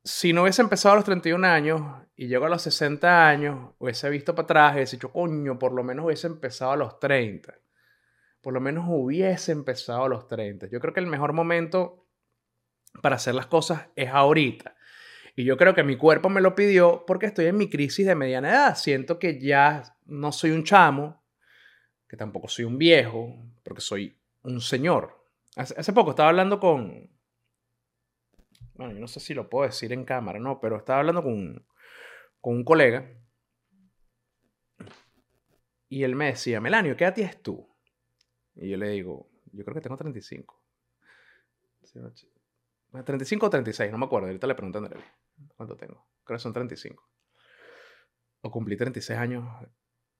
Si 0.04 0.34
no 0.34 0.44
hubiese 0.44 0.62
empezado 0.62 0.94
a 0.94 0.96
los 0.98 1.06
31 1.06 1.48
años 1.48 1.82
y 2.16 2.28
llego 2.28 2.46
a 2.46 2.50
los 2.50 2.62
60 2.62 3.28
años, 3.28 3.72
hubiese 3.80 4.10
visto 4.10 4.36
para 4.36 4.44
atrás 4.46 4.72
y 4.72 4.76
hubiese 4.76 4.96
dicho, 4.98 5.12
coño, 5.12 5.58
por 5.58 5.74
lo 5.74 5.84
menos 5.84 6.06
hubiese 6.06 6.28
empezado 6.28 6.72
a 6.72 6.78
los 6.78 7.00
30. 7.00 7.56
Por 8.40 8.54
lo 8.54 8.62
menos 8.62 8.86
hubiese 8.88 9.52
empezado 9.52 10.06
a 10.06 10.10
los 10.10 10.28
30. 10.28 10.68
Yo 10.68 10.80
creo 10.80 10.94
que 10.94 11.00
el 11.00 11.08
mejor 11.08 11.34
momento 11.34 12.08
para 13.02 13.16
hacer 13.16 13.36
las 13.36 13.48
cosas 13.48 13.88
es 13.96 14.10
ahorita. 14.10 14.77
Y 15.38 15.44
yo 15.44 15.56
creo 15.56 15.76
que 15.76 15.84
mi 15.84 15.98
cuerpo 15.98 16.30
me 16.30 16.42
lo 16.42 16.56
pidió 16.56 17.06
porque 17.06 17.28
estoy 17.28 17.46
en 17.46 17.58
mi 17.58 17.70
crisis 17.70 18.08
de 18.08 18.16
mediana 18.16 18.50
edad. 18.50 18.76
Siento 18.76 19.20
que 19.20 19.40
ya 19.40 19.96
no 20.08 20.32
soy 20.32 20.50
un 20.50 20.64
chamo, 20.64 21.24
que 22.08 22.18
tampoco 22.18 22.48
soy 22.48 22.66
un 22.66 22.80
viejo, 22.80 23.36
porque 23.64 23.80
soy 23.80 24.18
un 24.42 24.60
señor. 24.62 25.24
Hace, 25.56 25.94
poco 25.94 26.10
estaba 26.10 26.30
hablando 26.30 26.60
con... 26.60 27.12
Bueno, 28.74 28.94
yo 28.96 29.00
no 29.00 29.08
sé 29.08 29.20
si 29.20 29.36
lo 29.36 29.48
puedo 29.48 29.68
decir 29.68 29.94
en 29.94 30.06
cámara, 30.06 30.40
no, 30.40 30.60
pero 30.60 30.78
estaba 30.78 31.02
hablando 31.02 31.22
con, 31.22 31.64
con 32.42 32.56
un 32.56 32.64
colega. 32.64 33.08
Y 35.88 36.02
él 36.02 36.16
me 36.16 36.26
decía, 36.26 36.60
Melanio, 36.60 36.98
¿qué 36.98 37.04
edad 37.04 37.14
tienes 37.14 37.44
tú? 37.44 37.70
Y 38.56 38.70
yo 38.70 38.78
le 38.78 38.90
digo, 38.90 39.30
yo 39.52 39.64
creo 39.64 39.76
que 39.76 39.82
tengo 39.82 39.98
35. 39.98 40.64
35 43.06 43.46
o 43.46 43.50
36, 43.52 43.92
no 43.92 44.00
me 44.00 44.06
acuerdo. 44.06 44.26
Ahorita 44.30 44.48
le 44.48 44.56
pregunto 44.56 44.80
a 44.80 44.82
Andrés. 44.82 45.04
¿Cuánto 45.56 45.76
tengo? 45.76 46.08
Creo 46.24 46.38
que 46.38 46.44
son 46.44 46.54
35. 46.54 47.04
O 48.42 48.52
cumplí 48.52 48.78
36 48.78 49.18
años 49.18 49.46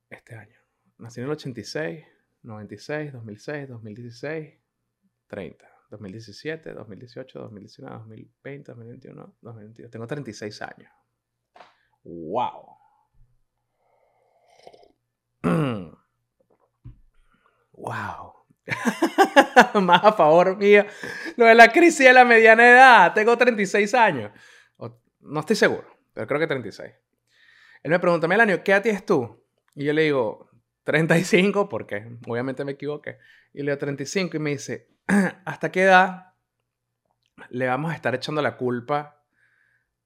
este 0.10 0.36
año. 0.36 0.60
Nací 0.98 1.20
en 1.20 1.26
el 1.26 1.32
86, 1.32 2.06
96, 2.42 3.14
2006, 3.14 3.70
2016, 3.70 4.60
30. 5.28 5.78
2017, 5.90 6.74
2018, 6.74 7.40
2019, 7.40 7.96
2020, 7.98 8.72
2021, 8.72 9.38
2022. 9.42 9.92
Tengo 9.92 10.08
36 10.08 10.62
años. 10.62 10.92
¡Wow! 12.04 12.78
¡Wow! 17.72 18.34
Más 19.82 20.04
a 20.04 20.12
favor 20.12 20.58
mío. 20.58 20.86
Lo 21.38 21.46
de 21.46 21.56
la 21.56 21.72
crisis 21.72 22.06
de 22.06 22.14
la 22.14 22.26
mediana 22.26 22.68
edad. 22.68 23.14
Tengo 23.14 23.38
36 23.38 23.94
años. 23.94 24.32
No 25.20 25.40
estoy 25.40 25.56
seguro, 25.56 25.88
pero 26.14 26.28
creo 26.28 26.40
que 26.40 26.48
36. 26.48 26.94
Él 27.84 27.92
me 27.92 28.00
pregunta, 28.00 28.28
Melanio, 28.28 28.64
¿qué 28.64 28.72
edad 28.72 28.82
tienes 28.82 29.06
tú? 29.06 29.44
Y 29.76 29.86
yo 29.86 29.94
le 29.94 30.04
digo, 30.04 30.50
35, 30.84 31.68
porque 31.68 32.18
obviamente 32.28 32.64
me 32.64 32.72
equivoqué. 32.74 33.18
Y 33.54 33.60
le 33.60 33.72
digo 33.72 33.78
35 33.78 34.38
y 34.38 34.40
me 34.40 34.50
dice, 34.52 34.88
¿hasta 35.46 35.72
qué 35.72 35.84
edad 35.84 36.34
le 37.50 37.68
vamos 37.68 37.92
a 37.92 37.96
estar 37.96 38.16
echando 38.16 38.42
la 38.42 38.58
culpa 38.58 39.22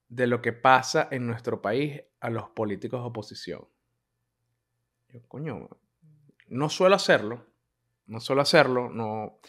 de 0.09 0.27
lo 0.27 0.41
que 0.41 0.53
pasa 0.53 1.07
en 1.11 1.27
nuestro 1.27 1.61
país 1.61 2.01
a 2.19 2.29
los 2.29 2.49
políticos 2.49 2.99
de 2.99 3.07
oposición? 3.07 3.67
Yo, 5.09 5.21
coño, 5.27 5.69
no 6.47 6.69
suelo 6.69 6.95
hacerlo, 6.95 7.45
no 8.07 8.19
suelo 8.19 8.41
hacerlo, 8.41 8.89
no... 8.89 9.39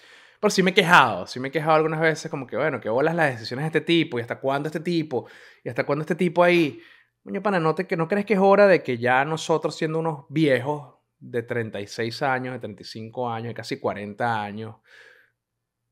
Pero 0.43 0.51
sí 0.51 0.65
me 0.65 0.73
he 0.73 0.75
quejado, 0.75 1.29
sí 1.29 1.39
me 1.39 1.49
he 1.49 1.51
quejado 1.53 1.77
algunas 1.77 2.01
veces 2.01 2.29
como 2.29 2.49
que, 2.49 2.57
bueno, 2.57 2.81
que 2.81 2.89
bolas 2.89 3.15
las 3.15 3.31
decisiones 3.31 3.63
de 3.63 3.67
este 3.69 3.81
tipo 3.81 4.19
y 4.19 4.23
hasta 4.23 4.41
cuándo 4.41 4.67
este 4.67 4.81
tipo 4.81 5.29
y 5.63 5.69
hasta 5.69 5.87
cuándo 5.87 6.03
este 6.03 6.17
tipo 6.17 6.43
ahí. 6.43 6.81
Coño, 7.23 7.41
pananote, 7.41 7.87
que 7.87 7.97
no 7.97 8.09
crees 8.09 8.27
que 8.27 8.35
es 8.35 8.41
hora 8.41 8.67
de 8.67 8.83
que 8.83 8.99
ya 8.99 9.25
nosotros 9.25 9.77
siendo 9.77 10.01
unos 10.01 10.25
viejos 10.31 10.97
de 11.21 11.45
36 11.45 12.23
años, 12.23 12.55
de 12.55 12.59
35 12.59 13.31
años, 13.31 13.49
de 13.51 13.55
casi 13.55 13.79
40 13.79 14.43
años, 14.43 14.79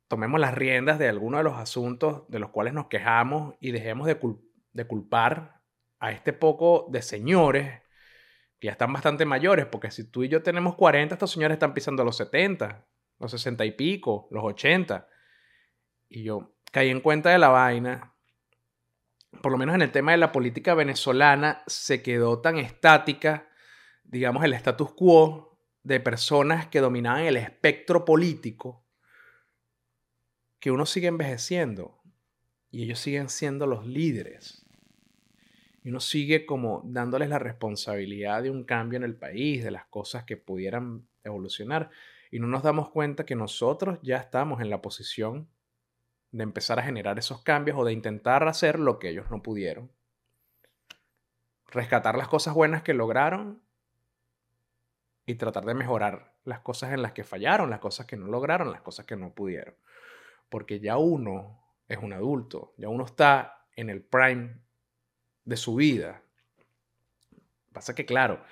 tomemos 0.08 0.40
las 0.40 0.52
riendas 0.52 0.98
de 0.98 1.08
algunos 1.08 1.38
de 1.38 1.44
los 1.44 1.54
asuntos 1.56 2.24
de 2.28 2.40
los 2.40 2.50
cuales 2.50 2.74
nos 2.74 2.88
quejamos 2.88 3.54
y 3.60 3.70
dejemos 3.70 4.08
de, 4.08 4.18
de 4.72 4.84
culpar 4.84 5.60
a 6.00 6.10
este 6.10 6.32
poco 6.32 6.88
de 6.90 7.02
señores 7.02 7.82
que 8.58 8.66
ya 8.66 8.72
están 8.72 8.92
bastante 8.92 9.24
mayores, 9.24 9.66
porque 9.66 9.92
si 9.92 10.10
tú 10.10 10.24
y 10.24 10.28
yo 10.28 10.42
tenemos 10.42 10.74
40, 10.74 11.14
estos 11.14 11.30
señores 11.30 11.54
están 11.54 11.72
pisando 11.72 12.04
los 12.04 12.16
70, 12.16 12.84
los 13.20 13.30
60 13.30 13.64
y 13.66 13.72
pico, 13.72 14.26
los 14.30 14.42
80. 14.42 15.06
Y 16.08 16.24
yo 16.24 16.56
caí 16.72 16.88
en 16.88 17.00
cuenta 17.00 17.30
de 17.30 17.38
la 17.38 17.48
vaina, 17.48 18.14
por 19.42 19.52
lo 19.52 19.58
menos 19.58 19.74
en 19.74 19.82
el 19.82 19.92
tema 19.92 20.12
de 20.12 20.18
la 20.18 20.32
política 20.32 20.74
venezolana, 20.74 21.62
se 21.66 22.02
quedó 22.02 22.40
tan 22.40 22.56
estática, 22.56 23.48
digamos, 24.02 24.42
el 24.44 24.54
status 24.54 24.92
quo 24.94 25.58
de 25.82 26.00
personas 26.00 26.66
que 26.66 26.80
dominaban 26.80 27.24
el 27.24 27.36
espectro 27.36 28.04
político, 28.04 28.84
que 30.58 30.70
uno 30.70 30.84
sigue 30.84 31.08
envejeciendo 31.08 32.02
y 32.70 32.84
ellos 32.84 32.98
siguen 32.98 33.28
siendo 33.28 33.66
los 33.66 33.86
líderes. 33.86 34.66
Y 35.82 35.88
uno 35.88 36.00
sigue 36.00 36.44
como 36.44 36.82
dándoles 36.84 37.30
la 37.30 37.38
responsabilidad 37.38 38.42
de 38.42 38.50
un 38.50 38.64
cambio 38.64 38.98
en 38.98 39.04
el 39.04 39.16
país, 39.16 39.64
de 39.64 39.70
las 39.70 39.86
cosas 39.86 40.24
que 40.24 40.36
pudieran 40.36 41.08
evolucionar 41.24 41.90
y 42.30 42.38
no 42.38 42.46
nos 42.46 42.62
damos 42.62 42.90
cuenta 42.90 43.26
que 43.26 43.34
nosotros 43.34 43.98
ya 44.02 44.16
estamos 44.16 44.60
en 44.60 44.70
la 44.70 44.80
posición 44.80 45.48
de 46.30 46.44
empezar 46.44 46.78
a 46.78 46.82
generar 46.82 47.18
esos 47.18 47.42
cambios 47.42 47.76
o 47.78 47.84
de 47.84 47.92
intentar 47.92 48.46
hacer 48.46 48.78
lo 48.78 48.98
que 48.98 49.08
ellos 49.08 49.30
no 49.30 49.42
pudieron. 49.42 49.90
Rescatar 51.66 52.16
las 52.16 52.28
cosas 52.28 52.54
buenas 52.54 52.82
que 52.82 52.94
lograron 52.94 53.62
y 55.26 55.34
tratar 55.34 55.64
de 55.64 55.74
mejorar 55.74 56.34
las 56.44 56.60
cosas 56.60 56.92
en 56.92 57.02
las 57.02 57.12
que 57.12 57.24
fallaron, 57.24 57.70
las 57.70 57.80
cosas 57.80 58.06
que 58.06 58.16
no 58.16 58.26
lograron, 58.26 58.70
las 58.70 58.82
cosas 58.82 59.06
que 59.06 59.16
no 59.16 59.34
pudieron. 59.34 59.74
Porque 60.48 60.80
ya 60.80 60.96
uno 60.96 61.60
es 61.88 61.98
un 61.98 62.12
adulto, 62.12 62.74
ya 62.76 62.88
uno 62.88 63.04
está 63.04 63.66
en 63.74 63.90
el 63.90 64.02
prime 64.02 64.60
de 65.44 65.56
su 65.56 65.74
vida. 65.74 66.22
Pasa 67.72 67.94
que, 67.94 68.06
claro, 68.06 68.42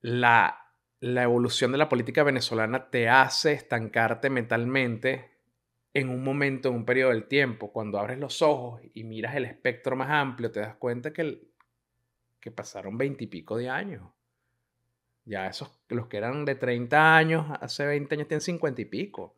la 0.00 0.69
la 1.00 1.22
evolución 1.22 1.72
de 1.72 1.78
la 1.78 1.88
política 1.88 2.22
venezolana 2.22 2.90
te 2.90 3.08
hace 3.08 3.52
estancarte 3.52 4.28
mentalmente 4.28 5.30
en 5.94 6.10
un 6.10 6.22
momento, 6.22 6.68
en 6.68 6.76
un 6.76 6.84
periodo 6.84 7.10
del 7.10 7.26
tiempo. 7.26 7.72
Cuando 7.72 7.98
abres 7.98 8.18
los 8.18 8.42
ojos 8.42 8.82
y 8.94 9.04
miras 9.04 9.34
el 9.34 9.46
espectro 9.46 9.96
más 9.96 10.10
amplio, 10.10 10.52
te 10.52 10.60
das 10.60 10.76
cuenta 10.76 11.12
que, 11.12 11.40
que 12.38 12.50
pasaron 12.50 12.98
veintipico 12.98 13.56
de 13.56 13.70
años. 13.70 14.02
Ya 15.24 15.46
esos, 15.46 15.70
los 15.88 16.06
que 16.06 16.18
eran 16.18 16.44
de 16.44 16.54
30 16.54 17.16
años, 17.16 17.46
hace 17.60 17.86
20 17.86 18.14
años 18.14 18.28
tienen 18.28 18.42
50 18.42 18.82
y 18.82 18.84
pico. 18.84 19.36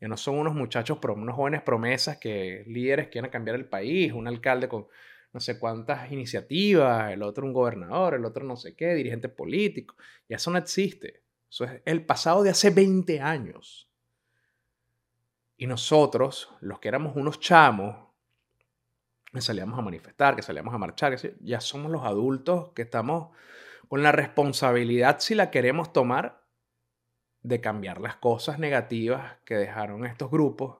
Ya 0.00 0.08
no 0.08 0.16
son 0.16 0.36
unos 0.38 0.54
muchachos, 0.54 0.98
unos 1.02 1.34
jóvenes 1.34 1.62
promesas 1.62 2.18
que 2.18 2.64
líderes 2.66 3.08
quieren 3.08 3.30
cambiar 3.30 3.56
el 3.56 3.66
país, 3.66 4.12
un 4.12 4.28
alcalde 4.28 4.68
con 4.68 4.86
no 5.32 5.40
sé 5.40 5.58
cuántas 5.58 6.10
iniciativas, 6.10 7.12
el 7.12 7.22
otro 7.22 7.46
un 7.46 7.52
gobernador, 7.52 8.14
el 8.14 8.24
otro 8.24 8.44
no 8.44 8.56
sé 8.56 8.74
qué, 8.74 8.94
dirigente 8.94 9.28
político. 9.28 9.96
Y 10.28 10.34
eso 10.34 10.50
no 10.50 10.58
existe. 10.58 11.22
Eso 11.50 11.64
es 11.64 11.82
el 11.84 12.04
pasado 12.04 12.42
de 12.42 12.50
hace 12.50 12.70
20 12.70 13.20
años. 13.20 13.88
Y 15.56 15.66
nosotros, 15.66 16.50
los 16.60 16.78
que 16.78 16.88
éramos 16.88 17.16
unos 17.16 17.40
chamos, 17.40 18.08
que 19.32 19.40
salíamos 19.40 19.78
a 19.78 19.82
manifestar, 19.82 20.36
que 20.36 20.42
salíamos 20.42 20.74
a 20.74 20.78
marchar, 20.78 21.16
ya 21.40 21.60
somos 21.60 21.90
los 21.90 22.04
adultos 22.04 22.72
que 22.72 22.82
estamos 22.82 23.30
con 23.88 24.02
la 24.02 24.12
responsabilidad, 24.12 25.18
si 25.20 25.34
la 25.34 25.50
queremos 25.50 25.92
tomar, 25.92 26.46
de 27.42 27.60
cambiar 27.60 28.00
las 28.00 28.16
cosas 28.16 28.58
negativas 28.58 29.38
que 29.44 29.54
dejaron 29.54 30.04
estos 30.04 30.30
grupos 30.30 30.78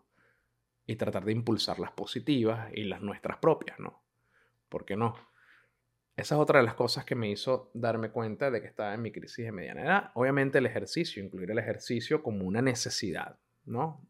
y 0.87 0.97
tratar 0.97 1.25
de 1.25 1.33
impulsar 1.33 1.78
las 1.78 1.93
positivas 1.93 2.71
y 2.75 2.85
las 2.85 3.00
nuestras 3.00 3.38
propias, 3.38 3.78
¿no? 3.78 4.02
¿Por 4.68 4.84
qué 4.84 4.96
no? 4.96 5.14
Esa 6.16 6.34
es 6.34 6.40
otra 6.40 6.58
de 6.58 6.64
las 6.64 6.75
cosas 6.75 7.04
que 7.04 7.14
me 7.14 7.30
hizo 7.30 7.70
darme 7.75 8.10
cuenta 8.10 8.50
de 8.50 8.60
que 8.60 8.66
estaba 8.66 8.92
en 8.92 9.02
mi 9.02 9.12
crisis 9.12 9.44
de 9.44 9.52
mediana 9.52 9.82
edad. 9.82 10.10
Obviamente 10.14 10.58
el 10.58 10.66
ejercicio, 10.66 11.22
incluir 11.22 11.50
el 11.52 11.58
ejercicio 11.58 12.22
como 12.22 12.44
una 12.44 12.60
necesidad, 12.60 13.38
¿no? 13.64 14.04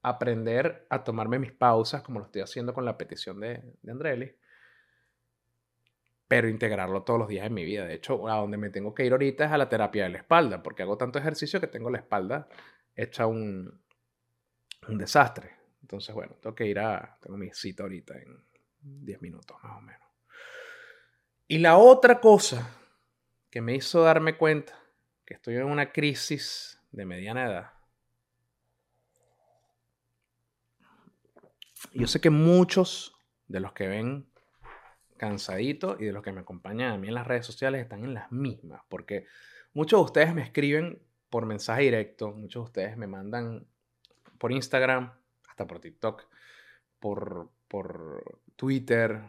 Aprender 0.00 0.86
a 0.88 1.04
tomarme 1.04 1.38
mis 1.38 1.52
pausas, 1.52 2.02
como 2.02 2.20
lo 2.20 2.24
estoy 2.24 2.40
haciendo 2.40 2.72
con 2.72 2.86
la 2.86 2.96
petición 2.96 3.40
de, 3.40 3.62
de 3.82 3.92
Andrelli, 3.92 4.34
pero 6.26 6.48
integrarlo 6.48 7.02
todos 7.02 7.18
los 7.18 7.28
días 7.28 7.46
en 7.46 7.54
mi 7.54 7.64
vida. 7.64 7.84
De 7.84 7.94
hecho, 7.94 8.26
a 8.28 8.36
donde 8.36 8.56
me 8.56 8.70
tengo 8.70 8.94
que 8.94 9.04
ir 9.04 9.12
ahorita 9.12 9.44
es 9.44 9.52
a 9.52 9.58
la 9.58 9.68
terapia 9.68 10.04
de 10.04 10.10
la 10.10 10.18
espalda, 10.18 10.62
porque 10.62 10.84
hago 10.84 10.96
tanto 10.96 11.18
ejercicio 11.18 11.60
que 11.60 11.66
tengo 11.66 11.90
la 11.90 11.98
espalda 11.98 12.48
hecha 12.94 13.26
un, 13.26 13.82
un 14.88 14.98
desastre. 14.98 15.50
Entonces, 15.82 16.14
bueno, 16.14 16.36
tengo 16.40 16.54
que 16.54 16.66
ir 16.66 16.78
a, 16.78 17.18
tengo 17.20 17.36
mi 17.36 17.50
cita 17.52 17.82
ahorita 17.82 18.18
en 18.18 18.44
10 18.86 19.22
minutos 19.22 19.56
más 19.62 19.76
o 19.76 19.80
menos. 19.80 20.08
Y 21.48 21.58
la 21.58 21.76
otra 21.76 22.20
cosa 22.20 22.70
que 23.50 23.60
me 23.60 23.74
hizo 23.74 24.02
darme 24.02 24.36
cuenta 24.36 24.78
que 25.24 25.34
estoy 25.34 25.56
en 25.56 25.64
una 25.64 25.92
crisis 25.92 26.80
de 26.92 27.04
mediana 27.04 27.46
edad. 27.46 27.72
Yo 31.92 32.06
sé 32.06 32.20
que 32.20 32.30
muchos 32.30 33.14
de 33.48 33.60
los 33.60 33.72
que 33.72 33.88
ven 33.88 34.28
cansadito 35.16 35.96
y 35.98 36.04
de 36.04 36.12
los 36.12 36.22
que 36.22 36.32
me 36.32 36.40
acompañan 36.40 36.92
a 36.92 36.98
mí 36.98 37.08
en 37.08 37.14
las 37.14 37.26
redes 37.26 37.46
sociales 37.46 37.80
están 37.80 38.04
en 38.04 38.14
las 38.14 38.30
mismas, 38.30 38.82
porque 38.88 39.26
muchos 39.72 40.00
de 40.00 40.04
ustedes 40.04 40.34
me 40.34 40.42
escriben 40.42 41.02
por 41.30 41.46
mensaje 41.46 41.82
directo, 41.82 42.32
muchos 42.32 42.64
de 42.64 42.66
ustedes 42.66 42.96
me 42.96 43.06
mandan 43.06 43.66
por 44.38 44.52
Instagram, 44.52 45.12
hasta 45.48 45.66
por 45.66 45.80
TikTok, 45.80 46.24
por, 47.00 47.50
por 47.68 48.40
Twitter, 48.56 49.22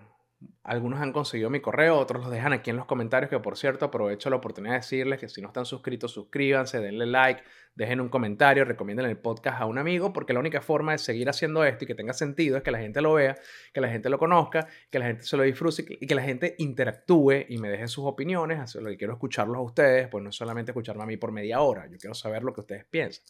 algunos 0.63 0.99
han 0.99 1.13
conseguido 1.13 1.49
mi 1.49 1.61
correo, 1.61 1.97
otros 1.97 2.21
los 2.21 2.31
dejan 2.31 2.53
aquí 2.53 2.69
en 2.69 2.75
los 2.75 2.85
comentarios, 2.85 3.29
que 3.29 3.39
por 3.39 3.57
cierto 3.57 3.85
aprovecho 3.85 4.29
la 4.29 4.35
oportunidad 4.35 4.73
de 4.73 4.79
decirles 4.79 5.19
que 5.19 5.29
si 5.29 5.41
no 5.41 5.47
están 5.47 5.65
suscritos, 5.65 6.11
suscríbanse, 6.11 6.79
denle 6.79 7.07
like, 7.07 7.41
dejen 7.73 8.01
un 8.01 8.09
comentario, 8.09 8.65
recomienden 8.65 9.07
el 9.07 9.17
podcast 9.17 9.61
a 9.61 9.65
un 9.65 9.77
amigo, 9.77 10.13
porque 10.13 10.33
la 10.33 10.39
única 10.39 10.61
forma 10.61 10.91
de 10.91 10.97
seguir 10.99 11.29
haciendo 11.29 11.63
esto 11.63 11.85
y 11.85 11.87
que 11.87 11.95
tenga 11.95 12.13
sentido 12.13 12.57
es 12.57 12.63
que 12.63 12.71
la 12.71 12.79
gente 12.79 13.01
lo 13.01 13.13
vea, 13.13 13.35
que 13.73 13.81
la 13.81 13.89
gente 13.89 14.09
lo 14.09 14.19
conozca, 14.19 14.67
que 14.91 14.99
la 14.99 15.05
gente 15.05 15.23
se 15.23 15.37
lo 15.37 15.43
disfrute 15.43 15.85
y 15.99 16.05
que 16.05 16.15
la 16.15 16.23
gente 16.23 16.55
interactúe 16.59 17.45
y 17.47 17.57
me 17.57 17.69
deje 17.69 17.87
sus 17.87 18.05
opiniones, 18.05 18.75
lo 18.75 18.89
que 18.89 18.97
quiero 18.97 19.13
escucharlos 19.13 19.57
a 19.57 19.61
ustedes, 19.61 20.07
pues 20.07 20.23
no 20.23 20.31
solamente 20.31 20.71
escucharme 20.71 21.03
a 21.03 21.07
mí 21.07 21.17
por 21.17 21.31
media 21.31 21.61
hora, 21.61 21.87
yo 21.89 21.97
quiero 21.97 22.13
saber 22.13 22.43
lo 22.43 22.53
que 22.53 22.61
ustedes 22.61 22.85
piensan. 22.85 23.25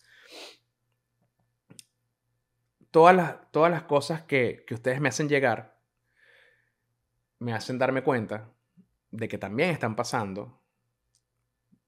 Todas 2.91 3.15
las, 3.15 3.51
todas 3.51 3.71
las 3.71 3.83
cosas 3.83 4.23
que, 4.23 4.63
que 4.67 4.73
ustedes 4.73 5.01
me 5.01 5.09
hacen 5.09 5.29
llegar, 5.29 5.77
me 7.39 7.53
hacen 7.53 7.77
darme 7.77 8.03
cuenta 8.03 8.49
de 9.11 9.27
que 9.27 9.37
también 9.37 9.69
están 9.69 9.95
pasando 9.95 10.59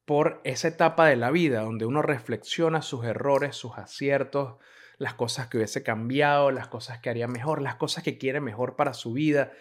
por 0.06 0.42
esa 0.44 0.68
etapa 0.68 1.06
de 1.06 1.16
la 1.16 1.30
vida 1.30 1.62
donde 1.62 1.86
uno 1.86 2.02
reflexiona 2.02 2.82
sus 2.82 3.06
errores, 3.06 3.56
sus 3.56 3.78
aciertos, 3.78 4.56
las 4.98 5.14
cosas 5.14 5.48
que 5.48 5.58
hubiese 5.58 5.84
cambiado, 5.84 6.52
las 6.52 6.68
cosas 6.68 7.00
que 7.00 7.10
haría 7.10 7.28
mejor, 7.28 7.62
las 7.62 7.76
cosas 7.76 8.04
que 8.04 8.18
quiere 8.18 8.42
mejor 8.42 8.76
para 8.76 8.94
su 8.94 9.14
vida. 9.14 9.52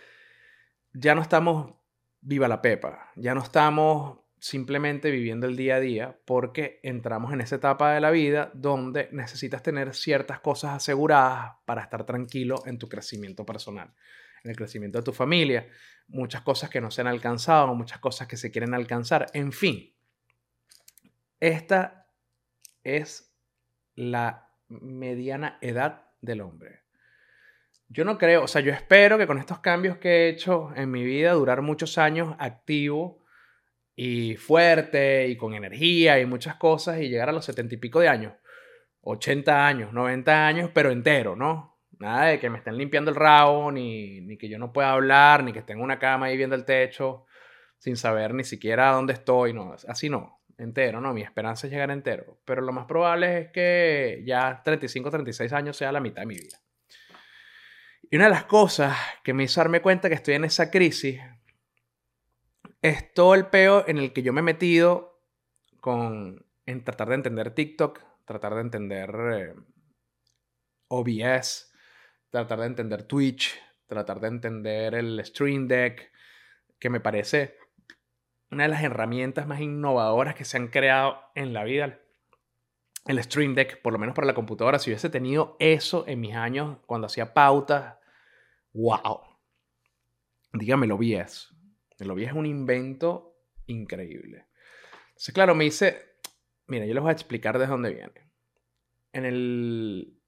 Ya 0.92 1.14
no 1.14 1.22
estamos 1.22 1.74
viva 2.20 2.48
la 2.48 2.62
pepa, 2.62 3.12
ya 3.14 3.34
no 3.34 3.42
estamos 3.42 4.18
simplemente 4.40 5.10
viviendo 5.10 5.46
el 5.46 5.56
día 5.56 5.76
a 5.76 5.80
día 5.80 6.18
porque 6.24 6.80
entramos 6.82 7.32
en 7.32 7.40
esa 7.40 7.56
etapa 7.56 7.92
de 7.92 8.00
la 8.00 8.10
vida 8.10 8.50
donde 8.54 9.08
necesitas 9.12 9.62
tener 9.62 9.94
ciertas 9.94 10.40
cosas 10.40 10.74
aseguradas 10.74 11.56
para 11.64 11.82
estar 11.82 12.04
tranquilo 12.04 12.62
en 12.66 12.78
tu 12.78 12.88
crecimiento 12.88 13.44
personal 13.44 13.92
en 14.44 14.50
el 14.50 14.56
crecimiento 14.56 14.98
de 14.98 15.04
tu 15.04 15.12
familia, 15.12 15.68
muchas 16.08 16.42
cosas 16.42 16.70
que 16.70 16.80
no 16.80 16.90
se 16.90 17.00
han 17.00 17.06
alcanzado, 17.06 17.74
muchas 17.74 17.98
cosas 17.98 18.28
que 18.28 18.36
se 18.36 18.50
quieren 18.50 18.74
alcanzar, 18.74 19.26
en 19.32 19.52
fin. 19.52 19.94
Esta 21.40 22.06
es 22.82 23.34
la 23.94 24.50
mediana 24.68 25.58
edad 25.60 26.10
del 26.20 26.40
hombre. 26.40 26.82
Yo 27.88 28.04
no 28.04 28.18
creo, 28.18 28.44
o 28.44 28.48
sea, 28.48 28.60
yo 28.60 28.72
espero 28.72 29.16
que 29.16 29.26
con 29.26 29.38
estos 29.38 29.60
cambios 29.60 29.96
que 29.96 30.08
he 30.08 30.28
hecho 30.28 30.72
en 30.76 30.90
mi 30.90 31.04
vida, 31.04 31.32
durar 31.32 31.62
muchos 31.62 31.96
años 31.96 32.34
activo 32.38 33.24
y 34.00 34.36
fuerte 34.36 35.26
y 35.26 35.36
con 35.36 35.54
energía 35.54 36.20
y 36.20 36.24
muchas 36.24 36.54
cosas 36.54 37.00
y 37.00 37.08
llegar 37.08 37.30
a 37.30 37.32
los 37.32 37.44
setenta 37.44 37.74
y 37.74 37.78
pico 37.78 37.98
de 37.98 38.06
años, 38.06 38.32
80 39.00 39.66
años, 39.66 39.92
90 39.92 40.46
años, 40.46 40.70
pero 40.72 40.92
entero, 40.92 41.34
¿no? 41.34 41.80
Nada 41.98 42.26
de 42.26 42.38
que 42.38 42.48
me 42.48 42.58
estén 42.58 42.76
limpiando 42.76 43.10
el 43.10 43.16
rabo, 43.16 43.72
ni, 43.72 44.20
ni 44.20 44.38
que 44.38 44.48
yo 44.48 44.56
no 44.56 44.72
pueda 44.72 44.92
hablar, 44.92 45.42
ni 45.42 45.52
que 45.52 45.58
esté 45.58 45.72
en 45.72 45.80
una 45.80 45.98
cama 45.98 46.26
ahí 46.26 46.36
viendo 46.36 46.54
el 46.54 46.64
techo 46.64 47.26
sin 47.78 47.96
saber 47.96 48.34
ni 48.34 48.44
siquiera 48.44 48.92
dónde 48.92 49.14
estoy. 49.14 49.52
No, 49.52 49.74
así 49.88 50.08
no, 50.08 50.42
entero, 50.58 51.00
no. 51.00 51.12
Mi 51.12 51.22
esperanza 51.22 51.66
es 51.66 51.72
llegar 51.72 51.90
entero. 51.90 52.38
Pero 52.44 52.60
lo 52.62 52.72
más 52.72 52.86
probable 52.86 53.38
es 53.40 53.50
que 53.50 54.22
ya 54.24 54.62
35, 54.64 55.10
36 55.10 55.52
años 55.52 55.76
sea 55.76 55.90
la 55.90 55.98
mitad 55.98 56.22
de 56.22 56.26
mi 56.26 56.36
vida. 56.36 56.58
Y 58.08 58.14
una 58.14 58.26
de 58.26 58.30
las 58.30 58.44
cosas 58.44 58.96
que 59.24 59.34
me 59.34 59.42
hizo 59.42 59.60
darme 59.60 59.82
cuenta 59.82 60.08
que 60.08 60.14
estoy 60.14 60.34
en 60.34 60.44
esa 60.44 60.70
crisis 60.70 61.20
es 62.82 63.12
todo 63.12 63.34
el 63.34 63.46
peo 63.46 63.84
en 63.86 63.98
el 63.98 64.12
que 64.12 64.22
yo 64.22 64.32
me 64.32 64.40
he 64.40 64.44
metido 64.44 65.20
con, 65.80 66.46
en 66.66 66.84
tratar 66.84 67.08
de 67.08 67.16
entender 67.16 67.54
TikTok, 67.54 68.00
tratar 68.24 68.54
de 68.54 68.60
entender 68.60 69.14
eh, 69.32 69.54
OBS, 70.88 71.72
tratar 72.30 72.60
de 72.60 72.66
entender 72.66 73.02
Twitch, 73.04 73.58
tratar 73.86 74.20
de 74.20 74.28
entender 74.28 74.94
el 74.94 75.24
Stream 75.24 75.66
Deck, 75.66 76.12
que 76.78 76.90
me 76.90 77.00
parece 77.00 77.56
una 78.50 78.64
de 78.64 78.70
las 78.70 78.82
herramientas 78.82 79.46
más 79.46 79.60
innovadoras 79.60 80.34
que 80.34 80.44
se 80.44 80.56
han 80.56 80.68
creado 80.68 81.20
en 81.34 81.52
la 81.52 81.64
vida. 81.64 81.98
El 83.06 83.22
Stream 83.22 83.54
Deck, 83.54 83.80
por 83.82 83.92
lo 83.92 83.98
menos 83.98 84.14
para 84.14 84.26
la 84.26 84.34
computadora, 84.34 84.78
si 84.78 84.90
hubiese 84.90 85.10
tenido 85.10 85.56
eso 85.58 86.04
en 86.06 86.20
mis 86.20 86.34
años 86.34 86.78
cuando 86.86 87.06
hacía 87.06 87.32
pautas, 87.32 87.96
wow. 88.72 89.20
Dígame, 90.52 90.86
lo 90.86 90.96
vi 91.98 92.04
es. 92.04 92.08
Lo 92.08 92.14
vi 92.14 92.24
es 92.24 92.32
un 92.32 92.46
invento 92.46 93.36
increíble. 93.66 94.46
Entonces, 95.08 95.34
claro, 95.34 95.54
me 95.54 95.64
dice, 95.64 96.16
mira, 96.66 96.86
yo 96.86 96.94
les 96.94 97.02
voy 97.02 97.10
a 97.10 97.12
explicar 97.12 97.58
de 97.58 97.66
dónde 97.66 97.92
viene. 97.92 98.30
En 99.12 99.24
el 99.24 100.18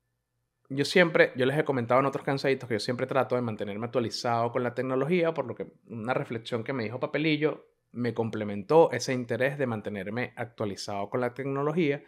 yo 0.73 0.85
siempre, 0.85 1.33
yo 1.35 1.47
les 1.47 1.59
he 1.59 1.65
comentado 1.65 1.99
en 1.99 2.07
otros 2.07 2.25
cansaditos 2.25 2.69
que 2.69 2.77
yo 2.77 2.81
siempre 2.81 3.09
trato 3.09 3.35
de 3.35 3.43
mantenerme 3.43 3.87
actualizado 3.87 4.53
con 4.53 4.63
la 4.63 4.73
tecnología, 4.73 5.35
por 5.35 5.47
lo 5.47 5.55
que 5.57 5.67
una 5.89 6.15
reflexión 6.15 6.63
que 6.63 6.73
me 6.73 6.85
dijo 6.85 7.01
Papelillo 7.01 7.67
me 7.93 8.15
complementó 8.15 8.91
ese 8.93 9.13
interés 9.13 9.59
de 9.59 9.67
mantenerme 9.67 10.33
actualizado 10.37 11.11
con 11.11 11.21
la 11.21 11.35
tecnología. 11.35 12.05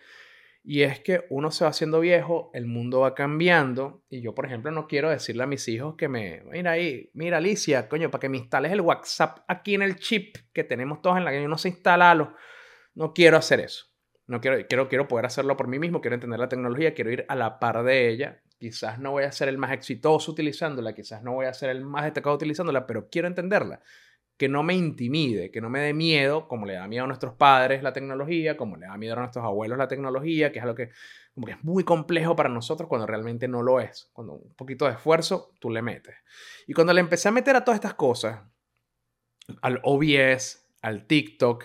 Y 0.65 0.83
es 0.83 1.01
que 1.01 1.25
uno 1.31 1.51
se 1.51 1.65
va 1.65 1.71
haciendo 1.71 1.99
viejo, 1.99 2.51
el 2.55 2.67
mundo 2.67 3.01
va 3.01 3.15
cambiando 3.15 4.05
y 4.09 4.23
yo, 4.23 4.35
por 4.35 4.47
ejemplo, 4.47 4.71
no 4.71 4.87
quiero 4.87 5.11
decirle 5.11 5.43
a 5.43 5.47
mis 5.47 5.67
hijos 5.67 5.97
que 5.97 6.09
me, 6.09 6.43
mira 6.51 6.73
ahí, 6.73 7.11
mira 7.15 7.39
Alicia, 7.39 7.89
coño, 7.89 8.11
para 8.11 8.21
que 8.21 8.29
me 8.29 8.39
instales 8.39 8.71
el 8.71 8.81
WhatsApp 8.81 9.41
aquí 9.49 9.75
en 9.75 9.83
el 9.83 9.97
chip 9.97 10.37
que 10.53 10.63
tenemos 10.63 11.03
todos 11.03 11.17
en 11.17 11.25
la 11.25 11.33
que 11.33 11.43
yo 11.43 11.49
no 11.49 11.59
sé 11.59 11.71
instalarlo. 11.71 12.35
No 12.95 13.13
quiero 13.13 13.39
hacer 13.39 13.59
eso. 13.61 13.87
No 14.29 14.41
quiero, 14.41 14.65
quiero, 14.69 14.89
quiero 14.89 15.09
poder 15.09 15.27
hacerlo 15.27 15.57
por 15.57 15.67
mí 15.67 15.81
mismo, 15.81 16.01
quiero 16.01 16.15
entender 16.15 16.39
la 16.39 16.49
tecnología, 16.49 16.95
quiero 16.95 17.11
ir 17.11 17.25
a 17.29 17.35
la 17.35 17.59
par 17.59 17.83
de 17.83 18.09
ella 18.09 18.43
Quizás 18.63 19.01
no 19.01 19.11
voy 19.11 19.25
a 19.25 19.33
ser 19.33 19.49
el 19.49 19.59
más 19.59 19.73
exitoso 19.73 20.31
utilizándola, 20.31 20.95
quizás 20.95 21.21
no 21.21 21.33
voy 21.33 21.47
a 21.47 21.53
ser 21.53 21.71
el 21.71 21.85
más 21.85 22.05
destacado 22.05 22.37
utilizándola, 22.37 22.87
pero 22.87 23.09
quiero 23.11 23.27
entenderla. 23.27 23.83
Que 24.43 24.49
no 24.49 24.65
me 24.65 24.75
intimide, 24.75 25.53
que 25.53 25.61
no 25.61 25.71
me 25.71 25.79
dé 25.79 25.95
miedo, 25.95 26.49
como 26.49 26.67
le 26.67 26.73
da 26.73 26.89
miedo 26.89 27.05
a 27.05 27.07
nuestros 27.07 27.35
padres 27.35 27.81
la 27.81 27.93
tecnología, 27.93 28.57
como 28.57 28.77
le 28.77 28.87
da 28.87 28.97
miedo 28.97 29.15
a 29.15 29.21
nuestros 29.21 29.45
abuelos 29.45 29.79
la 29.79 29.87
tecnología, 29.87 30.51
que 30.51 30.59
es 30.59 30.65
algo 30.65 30.75
que, 30.75 30.91
como 31.33 31.47
que 31.47 31.53
es 31.53 31.63
muy 31.63 31.85
complejo 31.85 32.35
para 32.35 32.49
nosotros 32.49 32.89
cuando 32.89 33.07
realmente 33.07 33.47
no 33.47 33.63
lo 33.63 33.79
es. 33.79 34.11
Cuando 34.13 34.33
un 34.33 34.53
poquito 34.55 34.87
de 34.87 34.95
esfuerzo 34.95 35.53
tú 35.61 35.71
le 35.71 35.81
metes. 35.81 36.17
Y 36.67 36.73
cuando 36.73 36.93
le 36.93 36.99
empecé 36.99 37.29
a 37.29 37.31
meter 37.31 37.55
a 37.55 37.63
todas 37.63 37.77
estas 37.77 37.95
cosas, 37.95 38.43
al 39.61 39.79
OBS, 39.85 40.67
al 40.83 41.07
TikTok, 41.07 41.65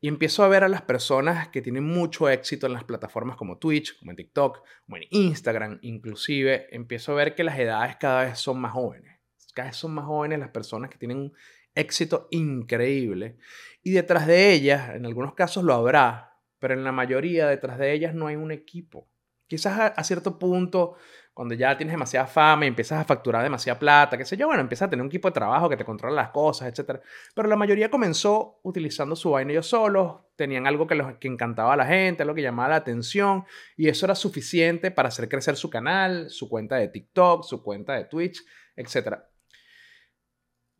y 0.00 0.06
empiezo 0.06 0.44
a 0.44 0.48
ver 0.48 0.62
a 0.62 0.68
las 0.68 0.82
personas 0.82 1.48
que 1.48 1.60
tienen 1.60 1.82
mucho 1.82 2.28
éxito 2.28 2.68
en 2.68 2.74
las 2.74 2.84
plataformas 2.84 3.36
como 3.36 3.58
Twitch, 3.58 3.98
como 3.98 4.12
en 4.12 4.16
TikTok, 4.16 4.62
como 4.84 4.96
en 4.96 5.08
Instagram, 5.10 5.80
inclusive, 5.82 6.68
empiezo 6.70 7.10
a 7.10 7.16
ver 7.16 7.34
que 7.34 7.42
las 7.42 7.58
edades 7.58 7.96
cada 7.96 8.26
vez 8.26 8.38
son 8.38 8.60
más 8.60 8.70
jóvenes. 8.70 9.18
Cada 9.54 9.70
vez 9.70 9.76
son 9.76 9.92
más 9.92 10.04
jóvenes 10.04 10.38
las 10.38 10.50
personas 10.50 10.88
que 10.88 10.98
tienen 10.98 11.32
éxito 11.74 12.28
increíble. 12.30 13.38
Y 13.82 13.92
detrás 13.92 14.26
de 14.26 14.52
ellas, 14.52 14.94
en 14.94 15.06
algunos 15.06 15.34
casos 15.34 15.64
lo 15.64 15.74
habrá, 15.74 16.38
pero 16.58 16.74
en 16.74 16.84
la 16.84 16.92
mayoría 16.92 17.48
detrás 17.48 17.78
de 17.78 17.92
ellas 17.92 18.14
no 18.14 18.28
hay 18.28 18.36
un 18.36 18.52
equipo. 18.52 19.08
Quizás 19.48 19.92
a, 19.94 20.04
cierto 20.04 20.38
punto, 20.38 20.94
cuando 21.34 21.54
ya 21.54 21.76
tienes 21.76 21.92
demasiada 21.92 22.26
fama 22.26 22.64
y 22.64 22.68
empiezas 22.68 23.00
a 23.00 23.04
facturar 23.04 23.42
demasiada 23.42 23.78
plata, 23.78 24.16
qué 24.16 24.24
sé 24.24 24.36
yo, 24.36 24.46
bueno, 24.46 24.62
empiezas 24.62 24.86
a 24.86 24.90
tener 24.90 25.02
un 25.02 25.08
equipo 25.08 25.28
de 25.28 25.34
trabajo 25.34 25.68
que 25.68 25.76
te 25.76 25.84
controla 25.84 26.14
las 26.14 26.30
cosas, 26.30 26.68
etc. 26.68 27.00
Pero 27.34 27.48
la 27.48 27.56
mayoría 27.56 27.90
comenzó 27.90 28.60
utilizando 28.62 29.14
su 29.14 29.32
vaina 29.32 29.52
ellos 29.52 29.66
solos, 29.66 30.20
tenían 30.36 30.66
algo 30.66 30.86
que, 30.86 30.94
los, 30.94 31.18
que 31.18 31.28
encantaba 31.28 31.74
a 31.74 31.76
la 31.76 31.84
gente, 31.84 32.22
algo 32.22 32.34
que 32.34 32.42
llamaba 32.42 32.70
la 32.70 32.76
atención, 32.76 33.44
y 33.76 33.88
eso 33.88 34.06
era 34.06 34.14
suficiente 34.14 34.90
para 34.90 35.08
hacer 35.08 35.28
crecer 35.28 35.56
su 35.56 35.68
canal, 35.68 36.30
su 36.30 36.48
cuenta 36.48 36.76
de 36.76 36.88
TikTok, 36.88 37.44
su 37.44 37.62
cuenta 37.62 37.94
de 37.94 38.04
Twitch, 38.04 38.42
etc. 38.76 39.18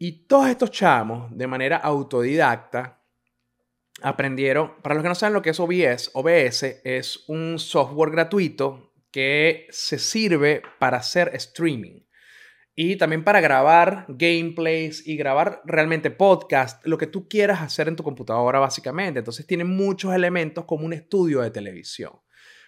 Y 0.05 0.27
todos 0.27 0.49
estos 0.49 0.73
chamos, 0.73 1.31
de 1.31 1.47
manera 1.47 1.77
autodidacta, 1.77 3.05
aprendieron, 4.03 4.83
para 4.83 4.97
los 4.97 5.05
que 5.05 5.09
no 5.09 5.15
saben 5.15 5.33
lo 5.33 5.43
que 5.43 5.51
es 5.51 5.61
OBS, 5.61 6.11
OBS 6.15 6.81
es 6.83 7.23
un 7.29 7.61
software 7.61 8.11
gratuito 8.11 8.95
que 9.13 9.69
se 9.71 10.01
sirve 10.01 10.61
para 10.81 10.97
hacer 10.97 11.31
streaming 11.35 12.01
y 12.75 12.97
también 12.97 13.23
para 13.23 13.41
grabar 13.41 14.07
gameplays 14.09 15.07
y 15.07 15.17
grabar 15.17 15.63
realmente 15.67 16.11
podcast, 16.11 16.85
lo 16.85 16.99
que 16.99 17.07
tú 17.07 17.29
quieras 17.29 17.61
hacer 17.61 17.87
en 17.87 17.95
tu 17.95 18.03
computadora 18.03 18.59
básicamente. 18.59 19.21
Entonces 19.21 19.47
tiene 19.47 19.63
muchos 19.63 20.13
elementos 20.13 20.65
como 20.65 20.85
un 20.85 20.95
estudio 20.95 21.43
de 21.43 21.53
televisión, 21.53 22.11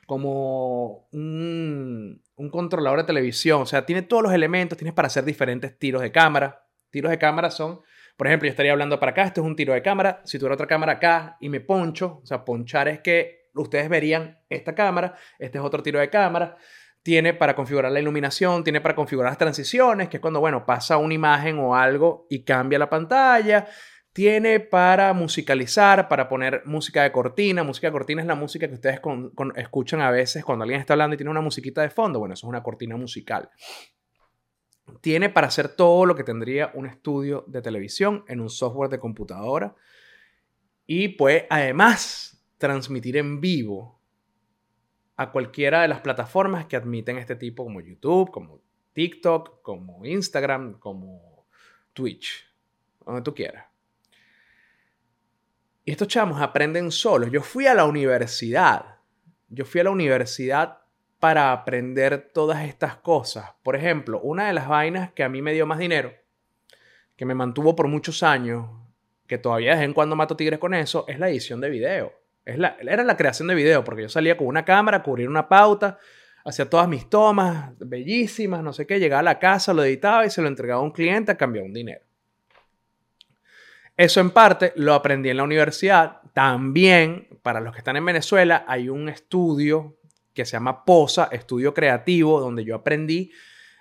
como 0.07 1.09
un, 1.11 2.23
un 2.37 2.51
controlador 2.51 3.01
de 3.01 3.07
televisión, 3.07 3.63
o 3.63 3.67
sea, 3.67 3.85
tiene 3.85 4.03
todos 4.03 4.23
los 4.23 4.33
elementos, 4.33 4.79
tienes 4.79 4.95
para 4.95 5.09
hacer 5.09 5.25
diferentes 5.25 5.77
tiros 5.77 6.01
de 6.01 6.13
cámara. 6.13 6.64
Tiros 6.95 7.11
de 7.11 7.19
cámara 7.19 7.51
son 7.51 7.81
por 8.17 8.29
ejemplo, 8.29 8.47
yo 8.47 8.51
estaría 8.51 8.73
hablando 8.73 9.01
para 9.01 9.11
acá, 9.11 9.25
esto 9.25 9.41
es 9.41 9.47
un 9.47 9.57
tiro 9.57 9.73
de 9.73 9.83
cámara. 9.83 10.21
Si 10.25 10.39
tuviera 10.39 10.55
otra 10.55 10.67
cámara 10.67 10.93
acá 10.93 11.37
y 11.41 11.49
me 11.49 11.61
poncho, 11.61 12.21
o 12.23 12.27
sea, 12.27 12.45
ponchar 12.45 12.87
es 12.89 13.01
que 13.01 13.49
ustedes 13.55 13.89
verían 13.89 14.39
esta 14.49 14.75
cámara, 14.75 15.17
este 15.39 15.59
es 15.59 15.65
otro 15.65 15.83
tiro 15.83 15.99
de 15.99 16.11
cámara. 16.11 16.57
Tiene 17.03 17.35
para 17.35 17.55
configurar 17.57 17.91
la 17.91 18.01
iluminación, 18.01 18.63
tiene 18.63 18.81
para 18.81 18.95
configurar 18.95 19.31
las 19.31 19.39
transiciones, 19.39 20.09
que 20.09 20.19
es 20.19 20.21
cuando, 20.21 20.41
bueno, 20.41 20.65
pasa 20.65 20.97
una 20.97 21.13
imagen 21.13 21.59
o 21.59 21.75
algo 21.75 22.27
y 22.31 22.45
cambia 22.45 22.79
la 22.79 22.89
pantalla. 22.89 23.67
Tiene 24.13 24.61
para 24.61 25.13
musicalizar, 25.13 26.09
para 26.09 26.29
poner 26.29 26.63
música 26.67 27.03
de 27.03 27.11
cortina. 27.11 27.65
Música 27.65 27.89
de 27.89 27.93
cortina 27.93 28.23
es 28.23 28.29
la 28.29 28.37
música 28.37 28.69
que 28.69 28.75
ustedes 28.75 29.01
escuchan 29.57 30.01
a 30.01 30.13
veces 30.13 30.45
cuando 30.45 30.63
alguien 30.63 30.81
está 30.81 30.95
hablando 30.95 31.15
y 31.15 31.17
tiene 31.17 31.33
una 31.33 31.41
musiquita 31.41 31.83
de 31.83 31.91
fondo. 31.91 32.21
Bueno, 32.21 32.35
eso 32.35 32.47
es 32.47 32.49
una 32.49 32.63
cortina 32.63 32.97
musical 32.97 33.51
tiene 35.01 35.29
para 35.29 35.47
hacer 35.47 35.69
todo 35.69 36.07
lo 36.07 36.15
que 36.15 36.25
tendría 36.25 36.71
un 36.75 36.87
estudio 36.87 37.45
de 37.47 37.63
televisión 37.63 38.25
en 38.29 38.41
un 38.41 38.51
software 38.51 38.91
de 38.91 38.99
computadora 38.99 39.75
y 40.87 41.09
puede 41.09 41.47
además 41.51 42.45
transmitir 42.59 43.17
en 43.17 43.41
vivo 43.41 44.01
a 45.17 45.31
cualquiera 45.31 45.83
de 45.83 45.89
las 45.89 46.01
plataformas 46.01 46.67
que 46.67 46.77
admiten 46.77 47.19
este 47.19 47.37
tipo 47.37 47.65
como 47.65 47.81
YouTube, 47.81 48.31
como 48.31 48.61
TikTok, 48.93 49.63
como 49.63 50.05
Instagram, 50.05 50.79
como 50.79 51.47
Twitch, 51.93 52.47
donde 53.05 53.23
tú 53.23 53.35
quieras. 53.35 53.67
Y 55.85 55.93
estos 55.93 56.09
chamos 56.09 56.41
aprenden 56.41 56.91
solos. 56.91 57.31
Yo 57.31 57.43
fui 57.43 57.67
a 57.67 57.75
la 57.75 57.85
universidad. 57.85 59.01
Yo 59.49 59.65
fui 59.65 59.81
a 59.81 59.85
la 59.85 59.91
universidad 59.91 60.79
para 61.25 61.53
aprender 61.53 62.33
todas 62.35 62.67
estas 62.67 62.97
cosas. 62.97 63.53
Por 63.63 63.77
ejemplo, 63.77 64.21
una 64.21 64.47
de 64.47 64.53
las 64.53 64.69
vainas 64.69 65.11
que 65.13 65.25
a 65.25 65.31
mí 65.31 65.41
me 65.41 65.55
dio 65.55 65.65
más 65.65 65.79
dinero, 65.79 66.13
que 67.17 67.25
me 67.25 67.35
mantuvo 67.35 67.75
por 67.75 67.89
muchos 67.89 68.23
años, 68.23 68.69
que 69.27 69.39
todavía 69.39 69.71
de 69.71 69.77
vez 69.77 69.85
en 69.87 69.95
cuando 69.95 70.17
mato 70.17 70.37
tigres 70.37 70.59
con 70.59 70.75
eso, 70.75 71.07
es 71.09 71.19
la 71.19 71.31
edición 71.31 71.63
de 71.63 71.71
video. 71.71 72.13
Era 72.45 73.05
la 73.05 73.17
creación 73.17 73.49
de 73.49 73.55
video, 73.55 73.83
porque 73.83 74.03
yo 74.03 74.11
salía 74.11 74.37
con 74.37 74.49
una 74.49 74.67
cámara, 74.67 75.03
cubrir 75.03 75.27
una 75.27 75.49
pauta, 75.49 75.99
hacía 76.45 76.69
todas 76.69 76.89
mis 76.89 77.09
tomas 77.09 77.73
bellísimas, 77.79 78.63
no 78.63 78.75
sé 78.75 78.87
qué, 78.87 79.01
llegaba 79.01 79.21
a 79.21 79.23
la 79.23 79.39
casa, 79.39 79.73
lo 79.73 79.83
editaba 79.83 80.27
y 80.27 80.31
se 80.31 80.43
lo 80.43 80.49
entregaba 80.49 80.83
a 80.83 80.85
un 80.85 80.93
cliente 80.93 81.33
a 81.33 81.39
cambio 81.39 81.63
de 81.63 81.69
un 81.69 81.73
dinero. 81.73 82.05
Eso 83.97 84.21
en 84.21 84.31
parte 84.31 84.75
lo 84.77 84.93
aprendí 84.93 85.31
en 85.31 85.39
la 85.39 85.45
universidad. 85.45 86.21
También, 86.35 87.29
para 87.41 87.61
los 87.61 87.73
que 87.73 87.79
están 87.79 87.97
en 87.97 88.05
Venezuela, 88.05 88.67
hay 88.69 88.91
un 88.91 89.09
estudio 89.09 89.97
que 90.35 90.45
se 90.45 90.53
llama 90.53 90.85
POSA, 90.85 91.29
Estudio 91.33 91.73
Creativo, 91.73 92.41
donde 92.41 92.65
yo 92.65 92.75
aprendí 92.75 93.31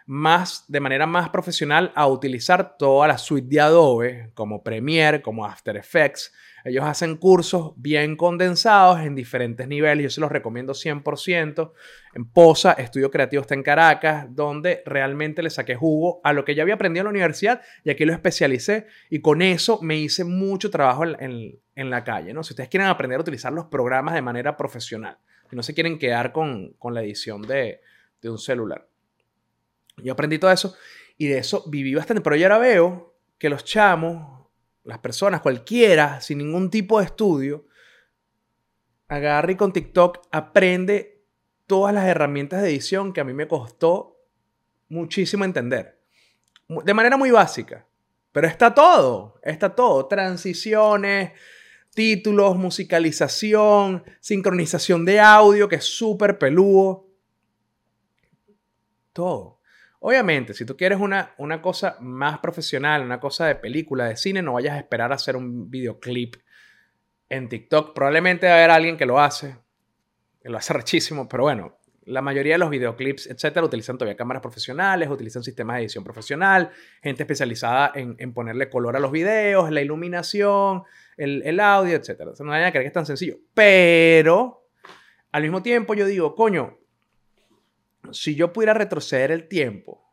más 0.06 0.66
de 0.68 0.80
manera 0.80 1.06
más 1.06 1.30
profesional 1.30 1.92
a 1.96 2.08
utilizar 2.08 2.78
toda 2.78 3.08
la 3.08 3.18
suite 3.18 3.48
de 3.48 3.62
Adobe, 3.62 4.32
como 4.34 4.64
Premiere, 4.64 5.22
como 5.22 5.46
After 5.46 5.76
Effects. 5.78 6.34
Ellos 6.66 6.86
hacen 6.86 7.18
cursos 7.18 7.74
bien 7.76 8.16
condensados 8.16 9.02
en 9.02 9.16
diferentes 9.16 9.68
niveles. 9.68 10.04
Yo 10.04 10.10
se 10.10 10.22
los 10.22 10.32
recomiendo 10.32 10.74
100%. 10.74 11.74
En 12.16 12.26
POSA, 12.26 12.74
Estudio 12.74 13.12
Creativo 13.12 13.42
está 13.42 13.54
en 13.54 13.64
Caracas, 13.64 14.28
donde 14.30 14.82
realmente 14.86 15.44
le 15.44 15.50
saqué 15.50 15.76
jugo 15.76 16.22
a 16.24 16.32
lo 16.32 16.46
que 16.46 16.56
ya 16.56 16.64
había 16.64 16.76
aprendido 16.76 17.02
en 17.02 17.06
la 17.06 17.12
universidad 17.12 17.62
y 17.84 17.90
aquí 17.90 18.06
lo 18.06 18.14
especialicé. 18.14 18.88
Y 19.10 19.20
con 19.20 19.42
eso 19.42 19.80
me 19.82 19.98
hice 19.98 20.24
mucho 20.24 20.70
trabajo 20.70 21.04
en, 21.06 21.60
la 21.76 22.04
calle. 22.04 22.34
¿no? 22.34 22.44
Si 22.44 22.54
ustedes 22.54 22.70
quieren 22.70 22.88
aprender 22.88 23.18
a 23.18 23.22
utilizar 23.22 23.52
los 23.52 23.66
programas 23.66 24.14
de 24.14 24.22
manera 24.22 24.56
profesional 24.56 25.18
no 25.56 25.64
se 25.64 25.74
quieren 25.74 26.00
quedar 26.00 26.32
con, 26.32 26.76
la 26.92 27.02
edición 27.02 27.42
de, 27.44 27.82
un 28.24 28.40
celular. 28.40 28.88
Yo 29.98 30.14
aprendí 30.14 30.40
todo 30.40 30.52
eso 30.52 30.76
y 31.18 31.28
de 31.28 31.40
eso 31.40 31.64
viví 31.68 31.94
bastante, 31.94 32.22
pero 32.22 32.36
yo 32.36 32.46
ahora 32.46 32.58
veo 32.58 33.16
que 33.38 33.50
los 33.50 33.64
chamos, 33.64 34.48
las 34.84 35.00
personas, 35.00 35.42
cualquiera, 35.42 36.22
sin 36.22 36.40
ningún 36.40 36.70
tipo 36.70 37.00
de 37.00 37.06
estudio, 37.06 37.68
agarra 39.08 39.52
y 39.52 39.56
con 39.56 39.74
TikTok 39.74 40.28
aprende 40.32 41.24
todas 41.68 41.94
las 41.94 42.06
herramientas 42.06 42.62
de 42.62 42.70
edición 42.70 43.14
que 43.14 43.22
a 43.22 43.24
mí 43.24 43.34
me 43.34 43.48
costó 43.48 44.20
muchísimo 44.90 45.46
entender. 45.46 46.00
De 46.68 46.94
manera 46.94 47.18
muy 47.18 47.32
básica. 47.32 47.86
Pero 48.32 48.48
está 48.48 48.74
todo, 48.74 49.40
está 49.44 49.76
todo. 49.76 50.08
Transiciones, 50.08 51.32
títulos, 51.94 52.56
musicalización, 52.58 54.04
sincronización 54.20 55.06
de 55.06 55.20
audio, 55.20 55.70
que 55.70 55.78
es 55.78 55.86
súper 55.86 56.38
peludo. 56.38 57.08
Todo. 59.14 59.60
Obviamente, 60.00 60.54
si 60.54 60.66
tú 60.66 60.76
quieres 60.76 61.00
una, 61.00 61.34
una 61.38 61.62
cosa 61.62 61.98
más 62.02 62.40
profesional, 62.40 63.04
una 63.04 63.20
cosa 63.20 63.48
de 63.48 63.56
película, 63.56 64.06
de 64.06 64.18
cine, 64.18 64.42
no 64.42 64.54
vayas 64.54 64.74
a 64.74 64.80
esperar 64.80 65.12
a 65.12 65.16
hacer 65.16 65.38
un 65.38 65.70
videoclip 65.70 66.36
en 67.30 67.48
TikTok. 67.48 67.94
Probablemente 67.94 68.48
va 68.48 68.54
a 68.54 68.58
haber 68.58 68.72
alguien 68.72 68.98
que 68.98 69.06
lo 69.06 69.20
hace, 69.20 69.56
que 70.42 70.50
lo 70.50 70.58
hace 70.58 70.74
rechísimo, 70.74 71.30
pero 71.30 71.44
bueno, 71.44 71.78
la 72.06 72.22
mayoría 72.22 72.56
de 72.56 72.60
los 72.60 72.70
videoclips, 72.70 73.28
etcétera, 73.28 73.66
utilizan 73.66 73.98
todavía 73.98 74.18
cámaras 74.18 74.42
profesionales, 74.42 75.10
utilizan 75.10 75.44
sistemas 75.44 75.78
de 75.78 75.84
edición 75.84 76.04
profesional, 76.04 76.72
gente 77.02 77.24
especializada 77.24 77.92
en, 77.96 78.34
ponerle 78.34 78.70
color 78.70 78.96
a 78.96 79.00
los 79.00 79.12
videos, 79.12 79.72
la 79.72 79.82
iluminación, 79.82 80.84
el, 81.18 81.60
audio, 81.60 81.96
etc. 81.96 82.22
O 82.28 82.36
sea, 82.36 82.46
no 82.46 82.54
hay 82.54 82.66
que 82.66 82.72
creer 82.72 82.84
que 82.84 82.88
es 82.88 82.94
tan 82.94 83.06
sencillo. 83.06 83.38
Pero, 83.54 84.68
al 85.32 85.44
mismo 85.44 85.62
tiempo, 85.62 85.94
yo 85.94 86.06
digo, 86.06 86.36
coño, 86.36 86.78
si 88.12 88.36
yo 88.36 88.52
pudiera 88.52 88.74
retroceder 88.74 89.32
el 89.32 89.48
tiempo, 89.48 90.04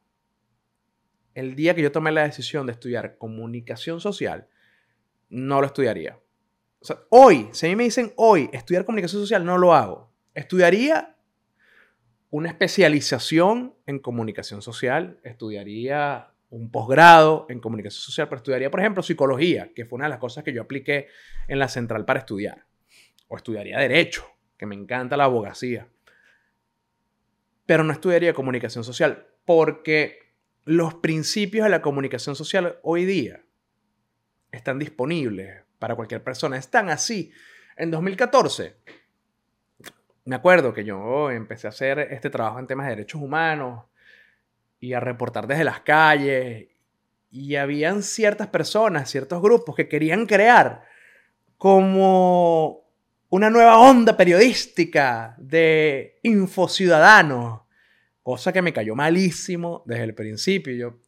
el 1.34 1.54
día 1.56 1.74
que 1.74 1.82
yo 1.82 1.92
tomé 1.92 2.12
la 2.12 2.22
decisión 2.22 2.66
de 2.66 2.72
estudiar 2.72 3.18
comunicación 3.18 4.00
social, 4.00 4.48
no 5.28 5.60
lo 5.60 5.66
estudiaría. 5.66 6.18
O 6.80 6.84
sea, 6.84 6.98
hoy, 7.10 7.48
si 7.52 7.66
a 7.66 7.68
mí 7.68 7.76
me 7.76 7.84
dicen 7.84 8.12
hoy 8.16 8.48
estudiar 8.52 8.84
comunicación 8.84 9.22
social, 9.22 9.44
no 9.44 9.58
lo 9.58 9.74
hago. 9.74 10.10
Estudiaría 10.34 11.16
una 12.30 12.48
especialización 12.48 13.74
en 13.86 13.98
comunicación 13.98 14.62
social, 14.62 15.18
estudiaría 15.24 16.30
un 16.48 16.70
posgrado 16.70 17.46
en 17.48 17.60
comunicación 17.60 18.00
social, 18.00 18.28
pero 18.28 18.38
estudiaría, 18.38 18.70
por 18.70 18.80
ejemplo, 18.80 19.02
psicología, 19.02 19.72
que 19.74 19.84
fue 19.84 19.96
una 19.96 20.06
de 20.06 20.10
las 20.10 20.18
cosas 20.18 20.44
que 20.44 20.52
yo 20.52 20.62
apliqué 20.62 21.08
en 21.48 21.58
la 21.58 21.68
central 21.68 22.04
para 22.04 22.20
estudiar. 22.20 22.64
O 23.28 23.36
estudiaría 23.36 23.78
derecho, 23.78 24.24
que 24.56 24.66
me 24.66 24.74
encanta 24.74 25.16
la 25.16 25.24
abogacía. 25.24 25.88
Pero 27.66 27.84
no 27.84 27.92
estudiaría 27.92 28.32
comunicación 28.32 28.84
social, 28.84 29.26
porque 29.44 30.34
los 30.64 30.94
principios 30.94 31.64
de 31.64 31.70
la 31.70 31.82
comunicación 31.82 32.36
social 32.36 32.78
hoy 32.82 33.04
día 33.04 33.44
están 34.52 34.78
disponibles 34.78 35.62
para 35.78 35.96
cualquier 35.96 36.22
persona. 36.22 36.56
Están 36.56 36.90
así. 36.90 37.32
En 37.76 37.90
2014, 37.90 38.76
me 40.24 40.36
acuerdo 40.36 40.72
que 40.72 40.84
yo 40.84 41.30
empecé 41.30 41.66
a 41.66 41.70
hacer 41.70 41.98
este 41.98 42.30
trabajo 42.30 42.58
en 42.58 42.66
temas 42.66 42.86
de 42.86 42.96
derechos 42.96 43.20
humanos, 43.20 43.84
y 44.80 44.94
a 44.94 45.00
reportar 45.00 45.46
desde 45.46 45.64
las 45.64 45.80
calles. 45.80 46.68
Y 47.30 47.54
habían 47.54 48.02
ciertas 48.02 48.48
personas, 48.48 49.08
ciertos 49.08 49.40
grupos 49.40 49.76
que 49.76 49.88
querían 49.88 50.26
crear 50.26 50.82
como 51.56 52.88
una 53.28 53.50
nueva 53.50 53.78
onda 53.78 54.16
periodística 54.16 55.36
de 55.38 56.18
infociudadanos, 56.22 57.60
cosa 58.22 58.52
que 58.52 58.62
me 58.62 58.72
cayó 58.72 58.96
malísimo 58.96 59.84
desde 59.86 60.04
el 60.04 60.14
principio. 60.14 60.74
Yo, 60.74 60.98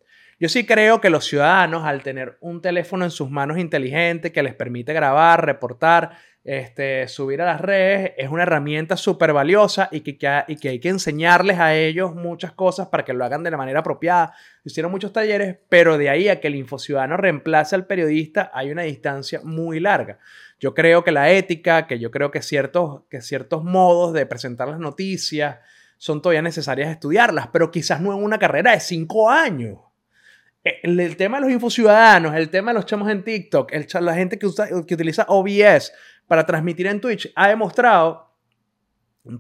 Yo 0.43 0.49
sí 0.49 0.67
creo 0.67 1.01
que 1.01 1.09
los 1.09 1.25
ciudadanos, 1.27 1.85
al 1.85 2.03
tener 2.03 2.37
un 2.41 2.61
teléfono 2.61 3.05
en 3.05 3.13
sus 3.13 3.31
manos 3.31 3.59
inteligente 3.59 4.33
que 4.33 4.43
les 4.43 4.57
permite 4.57 4.93
grabar, 4.93 5.47
reportar, 5.47 6.19
este, 6.43 7.07
subir 7.07 7.41
a 7.43 7.45
las 7.45 7.61
redes, 7.61 8.15
es 8.19 8.29
una 8.29 8.43
herramienta 8.43 8.97
súper 8.97 9.33
valiosa 9.33 9.89
y 9.93 10.01
que, 10.01 10.27
hay 10.27 10.81
que 10.81 10.89
enseñarles 10.89 11.61
a 11.61 11.77
ellos 11.77 12.17
muchas 12.17 12.51
cosas 12.51 12.89
para 12.89 13.05
que 13.05 13.13
lo 13.13 13.25
hagan 13.25 13.45
de 13.45 13.53
la 13.53 13.57
manera 13.57 13.79
apropiada. 13.79 14.35
Hicieron 14.65 14.91
muchos 14.91 15.13
talleres, 15.13 15.59
pero 15.69 15.97
de 15.97 16.11
ahí 16.11 16.29
a 16.29 16.41
que 16.41 16.49
el 16.49 16.57
infociudadano 16.57 17.17
reemplace 17.17 17.77
al 17.77 17.87
periodista 17.87 18.51
hay 18.53 18.73
una 18.73 18.83
distancia 18.83 19.43
muy 19.45 19.79
larga. 19.79 20.19
Yo 20.59 20.75
creo 20.75 21.05
que 21.05 21.13
la 21.13 21.31
ética, 21.31 21.87
que 21.87 22.01
yo 22.01 22.11
creo 22.11 22.33
que 22.33 22.43
ciertos, 22.43 23.03
que 23.09 23.21
ciertos 23.21 23.63
modos 23.63 24.13
de 24.13 24.27
presentar 24.27 24.67
las 24.67 24.81
noticias 24.81 25.61
son 25.99 26.21
todavía 26.21 26.43
necesarias 26.43 26.91
estudiarlas, 26.91 27.47
pero 27.53 27.71
quizás 27.71 28.01
no 28.01 28.13
en 28.13 28.25
una 28.25 28.41
carrera 28.41 28.73
de 28.73 28.81
cinco 28.81 29.31
años. 29.31 29.79
El, 30.65 31.17
tema 31.17 31.39
de 31.39 31.43
los 31.43 31.53
infociudadanos, 31.53 32.35
el 32.37 32.49
tema 32.49 32.71
de 32.71 32.75
los 32.75 32.87
chamos 32.87 33.11
en 33.11 33.25
TikTok, 33.25 33.73
el, 33.73 33.87
la 34.01 34.15
gente 34.15 34.39
que, 34.39 34.47
usa, 34.47 34.69
que 34.87 34.95
utiliza 34.95 35.27
OBS, 35.29 35.93
para 36.27 36.47
transmitir 36.47 36.87
en 36.87 37.01
Twitch 37.01 37.33
ha 37.35 37.49
demostrado 37.49 38.35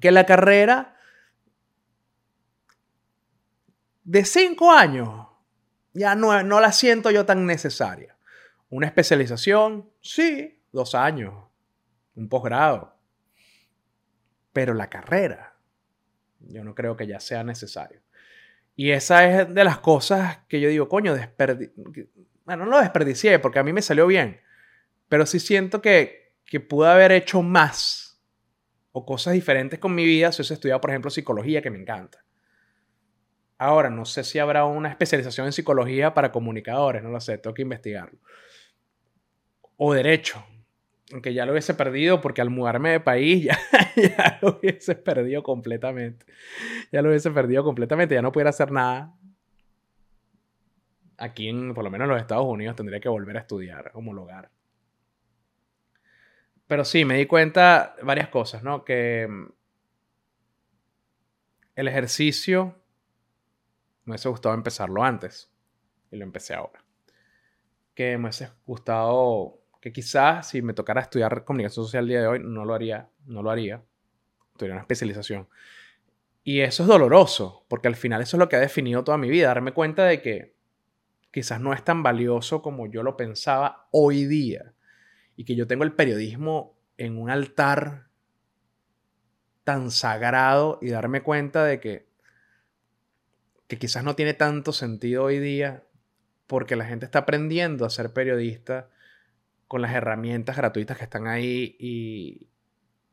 que 0.00 0.10
la 0.10 0.26
carrera 0.26 0.96
de 4.04 4.24
cinco 4.24 4.70
años 4.70 5.26
ya 5.92 6.14
no, 6.14 6.42
no 6.42 6.60
la 6.60 6.72
siento 6.72 7.10
yo 7.10 7.24
tan 7.24 7.46
necesaria. 7.46 8.16
Una 8.68 8.86
especialización, 8.86 9.90
sí, 10.00 10.62
dos 10.72 10.94
años, 10.94 11.34
un 12.14 12.28
posgrado. 12.28 12.96
Pero 14.52 14.74
la 14.74 14.88
carrera, 14.88 15.56
yo 16.40 16.64
no 16.64 16.74
creo 16.74 16.96
que 16.96 17.06
ya 17.06 17.20
sea 17.20 17.44
necesario. 17.44 18.00
Y 18.74 18.90
esa 18.90 19.28
es 19.28 19.54
de 19.54 19.64
las 19.64 19.78
cosas 19.78 20.38
que 20.48 20.60
yo 20.60 20.68
digo, 20.68 20.88
coño, 20.88 21.14
desperdi 21.14 21.70
bueno, 22.44 22.64
no 22.64 22.72
lo 22.72 22.80
desperdicié 22.80 23.38
porque 23.38 23.58
a 23.58 23.62
mí 23.62 23.72
me 23.72 23.82
salió 23.82 24.06
bien, 24.06 24.40
pero 25.08 25.26
sí 25.26 25.38
siento 25.38 25.80
que, 25.80 26.34
que 26.44 26.60
pude 26.60 26.88
haber 26.88 27.12
hecho 27.12 27.42
más 27.42 28.20
o 28.92 29.06
cosas 29.06 29.34
diferentes 29.34 29.78
con 29.78 29.94
mi 29.94 30.04
vida 30.04 30.32
si 30.32 30.42
hubiese 30.42 30.54
estudiado, 30.54 30.80
por 30.80 30.90
ejemplo, 30.90 31.10
psicología, 31.10 31.62
que 31.62 31.70
me 31.70 31.78
encanta. 31.78 32.24
Ahora, 33.58 33.90
no 33.90 34.04
sé 34.04 34.24
si 34.24 34.38
habrá 34.38 34.64
una 34.64 34.88
especialización 34.88 35.46
en 35.46 35.52
psicología 35.52 36.12
para 36.12 36.32
comunicadores, 36.32 37.02
no 37.02 37.10
lo 37.10 37.20
sé, 37.20 37.38
tengo 37.38 37.54
que 37.54 37.62
investigarlo. 37.62 38.18
O 39.76 39.94
derecho, 39.94 40.44
aunque 41.12 41.34
ya 41.34 41.44
lo 41.44 41.52
hubiese 41.52 41.74
perdido 41.74 42.20
porque 42.20 42.40
al 42.40 42.50
mudarme 42.50 42.90
de 42.90 43.00
país 43.00 43.44
ya, 43.44 43.58
ya 43.96 44.38
lo 44.40 44.58
hubiese 44.58 44.94
perdido 44.94 45.42
completamente. 45.42 46.26
Ya 46.90 47.02
lo 47.02 47.10
hubiese 47.10 47.30
perdido 47.30 47.62
completamente, 47.62 48.14
ya 48.14 48.22
no 48.22 48.32
pudiera 48.32 48.50
hacer 48.50 48.72
nada. 48.72 49.14
Aquí, 51.18 51.48
en, 51.48 51.74
por 51.74 51.84
lo 51.84 51.90
menos 51.90 52.06
en 52.06 52.12
los 52.12 52.20
Estados 52.20 52.46
Unidos, 52.46 52.74
tendría 52.74 52.98
que 52.98 53.08
volver 53.08 53.36
a 53.36 53.40
estudiar, 53.40 53.90
homologar. 53.94 54.50
Pero 56.66 56.84
sí, 56.84 57.04
me 57.04 57.16
di 57.16 57.26
cuenta 57.26 57.94
varias 58.02 58.28
cosas, 58.28 58.62
¿no? 58.62 58.84
Que 58.84 59.28
mm, 59.28 59.52
el 61.76 61.88
ejercicio 61.88 62.74
me 64.04 64.12
hubiese 64.12 64.28
gustado 64.30 64.54
empezarlo 64.54 65.04
antes 65.04 65.50
y 66.10 66.16
lo 66.16 66.24
empecé 66.24 66.54
ahora. 66.54 66.82
Que 67.94 68.16
me 68.16 68.24
hubiese 68.24 68.50
gustado 68.66 69.61
que 69.82 69.92
quizás 69.92 70.48
si 70.48 70.62
me 70.62 70.74
tocara 70.74 71.00
estudiar 71.00 71.44
comunicación 71.44 71.84
social 71.84 72.04
el 72.04 72.08
día 72.08 72.20
de 72.20 72.28
hoy, 72.28 72.38
no 72.38 72.64
lo 72.64 72.72
haría, 72.72 73.08
no 73.26 73.42
lo 73.42 73.50
haría. 73.50 73.82
Tuviera 74.56 74.76
una 74.76 74.82
especialización. 74.82 75.48
Y 76.44 76.60
eso 76.60 76.84
es 76.84 76.88
doloroso, 76.88 77.66
porque 77.66 77.88
al 77.88 77.96
final 77.96 78.22
eso 78.22 78.36
es 78.36 78.38
lo 78.38 78.48
que 78.48 78.54
ha 78.54 78.60
definido 78.60 79.02
toda 79.02 79.18
mi 79.18 79.28
vida, 79.28 79.48
darme 79.48 79.72
cuenta 79.72 80.04
de 80.04 80.22
que 80.22 80.54
quizás 81.32 81.60
no 81.60 81.72
es 81.72 81.84
tan 81.84 82.04
valioso 82.04 82.62
como 82.62 82.86
yo 82.86 83.02
lo 83.02 83.16
pensaba 83.16 83.88
hoy 83.90 84.24
día 84.24 84.72
y 85.34 85.44
que 85.44 85.56
yo 85.56 85.66
tengo 85.66 85.82
el 85.82 85.94
periodismo 85.94 86.78
en 86.96 87.18
un 87.18 87.28
altar 87.28 88.06
tan 89.64 89.90
sagrado 89.90 90.78
y 90.80 90.90
darme 90.90 91.24
cuenta 91.24 91.64
de 91.64 91.80
que, 91.80 92.06
que 93.66 93.78
quizás 93.78 94.04
no 94.04 94.14
tiene 94.14 94.34
tanto 94.34 94.72
sentido 94.72 95.24
hoy 95.24 95.40
día 95.40 95.82
porque 96.46 96.76
la 96.76 96.84
gente 96.84 97.04
está 97.04 97.20
aprendiendo 97.20 97.84
a 97.84 97.90
ser 97.90 98.12
periodista 98.12 98.88
con 99.72 99.80
las 99.80 99.94
herramientas 99.94 100.54
gratuitas 100.54 100.98
que 100.98 101.04
están 101.04 101.26
ahí 101.26 101.76
y, 101.78 102.46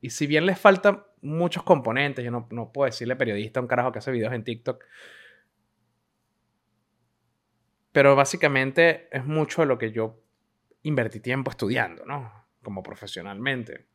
y 0.02 0.10
si 0.10 0.28
bien 0.28 0.45
les 0.45 0.60
faltan 0.60 1.06
muchos 1.22 1.63
componentes, 1.63 2.26
yo 2.26 2.32
no, 2.32 2.50
no 2.52 2.74
puedo 2.74 2.88
decirle 2.88 3.15
periodista 3.15 3.62
a 3.62 3.63
un 3.63 3.69
carajo 3.69 3.93
que 3.93 4.00
hace 4.00 4.12
videos 4.12 4.34
en 4.34 4.43
TikTok, 4.43 4.84
pero 7.93 8.13
básicamente 8.17 9.08
es 9.10 9.24
mucho 9.24 9.62
de 9.62 9.67
lo 9.67 9.78
que 9.78 9.93
yo 9.93 10.22
invertí 10.84 11.22
tiempo 11.22 11.50
estudiando, 11.50 12.04
¿no? 12.06 12.30
Como 12.62 12.84
profesionalmente. 12.84 13.88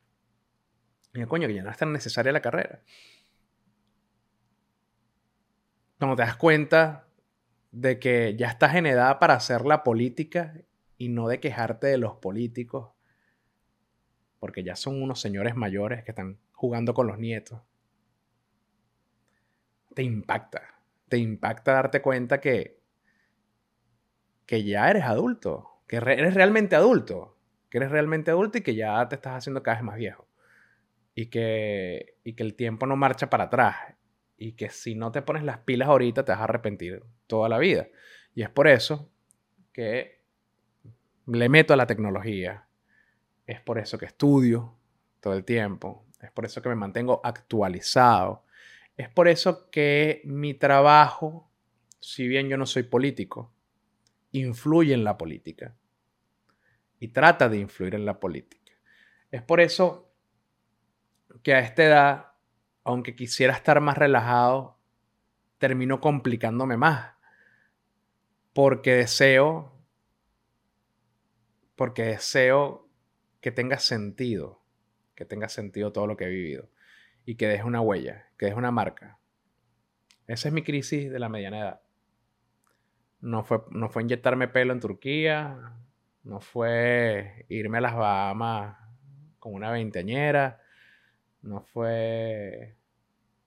Y 1.12 1.22
coño, 1.24 1.46
que 1.46 1.54
ya 1.54 1.64
no 1.64 1.70
es 1.70 1.76
tan 1.76 1.92
necesaria 1.92 2.32
la 2.32 2.40
carrera. 2.40 2.80
Cuando 5.98 6.16
te 6.16 6.22
das 6.22 6.36
cuenta 6.36 7.08
de 7.72 7.98
que 7.98 8.34
ya 8.38 8.48
estás 8.48 8.74
en 8.74 8.86
edad 8.86 9.18
para 9.18 9.34
hacer 9.34 9.66
la 9.66 9.84
política 9.84 10.54
y 11.04 11.10
no 11.10 11.28
de 11.28 11.38
quejarte 11.38 11.86
de 11.88 11.98
los 11.98 12.16
políticos, 12.16 12.92
porque 14.40 14.64
ya 14.64 14.74
son 14.74 15.02
unos 15.02 15.20
señores 15.20 15.54
mayores 15.54 16.02
que 16.02 16.12
están 16.12 16.38
jugando 16.52 16.94
con 16.94 17.06
los 17.06 17.18
nietos. 17.18 17.60
Te 19.94 20.02
impacta, 20.02 20.80
te 21.10 21.18
impacta 21.18 21.74
darte 21.74 22.00
cuenta 22.00 22.40
que, 22.40 22.80
que 24.46 24.64
ya 24.64 24.88
eres 24.88 25.04
adulto, 25.04 25.82
que 25.86 25.96
eres 25.96 26.32
realmente 26.32 26.74
adulto, 26.74 27.36
que 27.68 27.76
eres 27.76 27.90
realmente 27.90 28.30
adulto 28.30 28.56
y 28.56 28.62
que 28.62 28.74
ya 28.74 29.06
te 29.06 29.16
estás 29.16 29.34
haciendo 29.34 29.62
cada 29.62 29.76
vez 29.76 29.84
más 29.84 29.96
viejo. 29.96 30.26
Y 31.14 31.26
que, 31.26 32.16
y 32.24 32.32
que 32.32 32.42
el 32.44 32.54
tiempo 32.54 32.86
no 32.86 32.96
marcha 32.96 33.28
para 33.28 33.44
atrás. 33.44 33.76
Y 34.38 34.52
que 34.52 34.70
si 34.70 34.94
no 34.94 35.12
te 35.12 35.20
pones 35.20 35.44
las 35.44 35.58
pilas 35.58 35.88
ahorita 35.88 36.24
te 36.24 36.32
vas 36.32 36.40
a 36.40 36.44
arrepentir 36.44 37.04
toda 37.26 37.50
la 37.50 37.58
vida. 37.58 37.88
Y 38.34 38.42
es 38.42 38.48
por 38.48 38.68
eso 38.68 39.10
que 39.70 40.23
le 41.26 41.48
meto 41.48 41.74
a 41.74 41.76
la 41.76 41.86
tecnología. 41.86 42.66
Es 43.46 43.60
por 43.60 43.78
eso 43.78 43.98
que 43.98 44.06
estudio 44.06 44.74
todo 45.20 45.34
el 45.34 45.44
tiempo. 45.44 46.06
Es 46.20 46.30
por 46.30 46.44
eso 46.44 46.62
que 46.62 46.68
me 46.68 46.74
mantengo 46.74 47.20
actualizado. 47.24 48.44
Es 48.96 49.08
por 49.08 49.28
eso 49.28 49.70
que 49.70 50.22
mi 50.24 50.54
trabajo, 50.54 51.50
si 52.00 52.28
bien 52.28 52.48
yo 52.48 52.56
no 52.56 52.66
soy 52.66 52.84
político, 52.84 53.52
influye 54.32 54.94
en 54.94 55.04
la 55.04 55.16
política 55.16 55.74
y 56.98 57.08
trata 57.08 57.48
de 57.48 57.58
influir 57.58 57.94
en 57.94 58.04
la 58.04 58.18
política. 58.20 58.72
Es 59.30 59.42
por 59.42 59.60
eso 59.60 60.12
que 61.42 61.54
a 61.54 61.58
esta 61.58 61.84
edad, 61.84 62.32
aunque 62.84 63.14
quisiera 63.14 63.52
estar 63.52 63.80
más 63.80 63.98
relajado, 63.98 64.78
termino 65.58 66.00
complicándome 66.00 66.76
más. 66.76 67.14
Porque 68.52 68.94
deseo, 68.94 69.73
porque 71.76 72.04
deseo 72.04 72.88
que 73.40 73.50
tenga 73.50 73.78
sentido, 73.78 74.62
que 75.14 75.24
tenga 75.24 75.48
sentido 75.48 75.92
todo 75.92 76.06
lo 76.06 76.16
que 76.16 76.24
he 76.24 76.28
vivido 76.28 76.70
y 77.24 77.36
que 77.36 77.48
deje 77.48 77.64
una 77.64 77.80
huella, 77.80 78.28
que 78.38 78.46
deje 78.46 78.58
una 78.58 78.70
marca. 78.70 79.18
Esa 80.26 80.48
es 80.48 80.54
mi 80.54 80.62
crisis 80.62 81.10
de 81.10 81.18
la 81.18 81.28
mediana 81.28 81.60
edad. 81.60 81.80
No 83.20 83.44
fue, 83.44 83.62
no 83.70 83.88
fue 83.88 84.02
inyectarme 84.02 84.48
pelo 84.48 84.72
en 84.72 84.80
Turquía, 84.80 85.74
no 86.22 86.40
fue 86.40 87.46
irme 87.48 87.78
a 87.78 87.82
las 87.82 87.96
Bahamas 87.96 88.76
con 89.38 89.54
una 89.54 89.70
veinteañera, 89.70 90.60
no 91.42 91.60
fue 91.60 92.76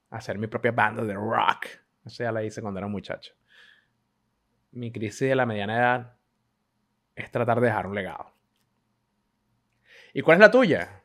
hacer 0.09 0.37
mi 0.37 0.47
propia 0.47 0.71
banda 0.71 1.03
de 1.03 1.13
rock. 1.13 1.67
Eso 2.05 2.23
ya 2.23 2.31
la 2.31 2.43
hice 2.43 2.61
cuando 2.61 2.79
era 2.79 2.87
muchacho. 2.87 3.33
Mi 4.71 4.91
crisis 4.91 5.29
de 5.29 5.35
la 5.35 5.45
mediana 5.45 5.77
edad 5.77 6.16
es 7.17 7.32
tratar 7.32 7.60
de 7.60 7.67
dejar 7.67 7.88
un 7.88 7.95
legado. 7.95 8.32
¿Y 10.13 10.21
cuál 10.21 10.36
es 10.36 10.41
la 10.41 10.51
tuya? 10.51 11.03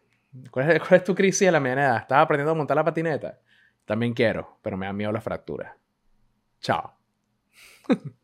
¿Cuál 0.51 0.71
es, 0.71 0.81
cuál 0.87 1.01
es 1.01 1.05
tu 1.05 1.15
crisis 1.15 1.47
de 1.47 1.53
la 1.53 1.61
mediana 1.61 1.85
edad? 1.85 1.97
¿Estás 2.03 2.19
aprendiendo 2.19 2.53
a 2.53 2.55
montar 2.55 2.77
la 2.77 2.85
patineta? 2.85 3.41
También 3.85 4.13
quiero, 4.13 4.59
pero 4.63 4.77
me 4.77 4.87
da 4.87 4.93
miedo 4.93 5.11
la 5.11 5.21
fractura. 5.21 5.77
Chao. 6.61 6.97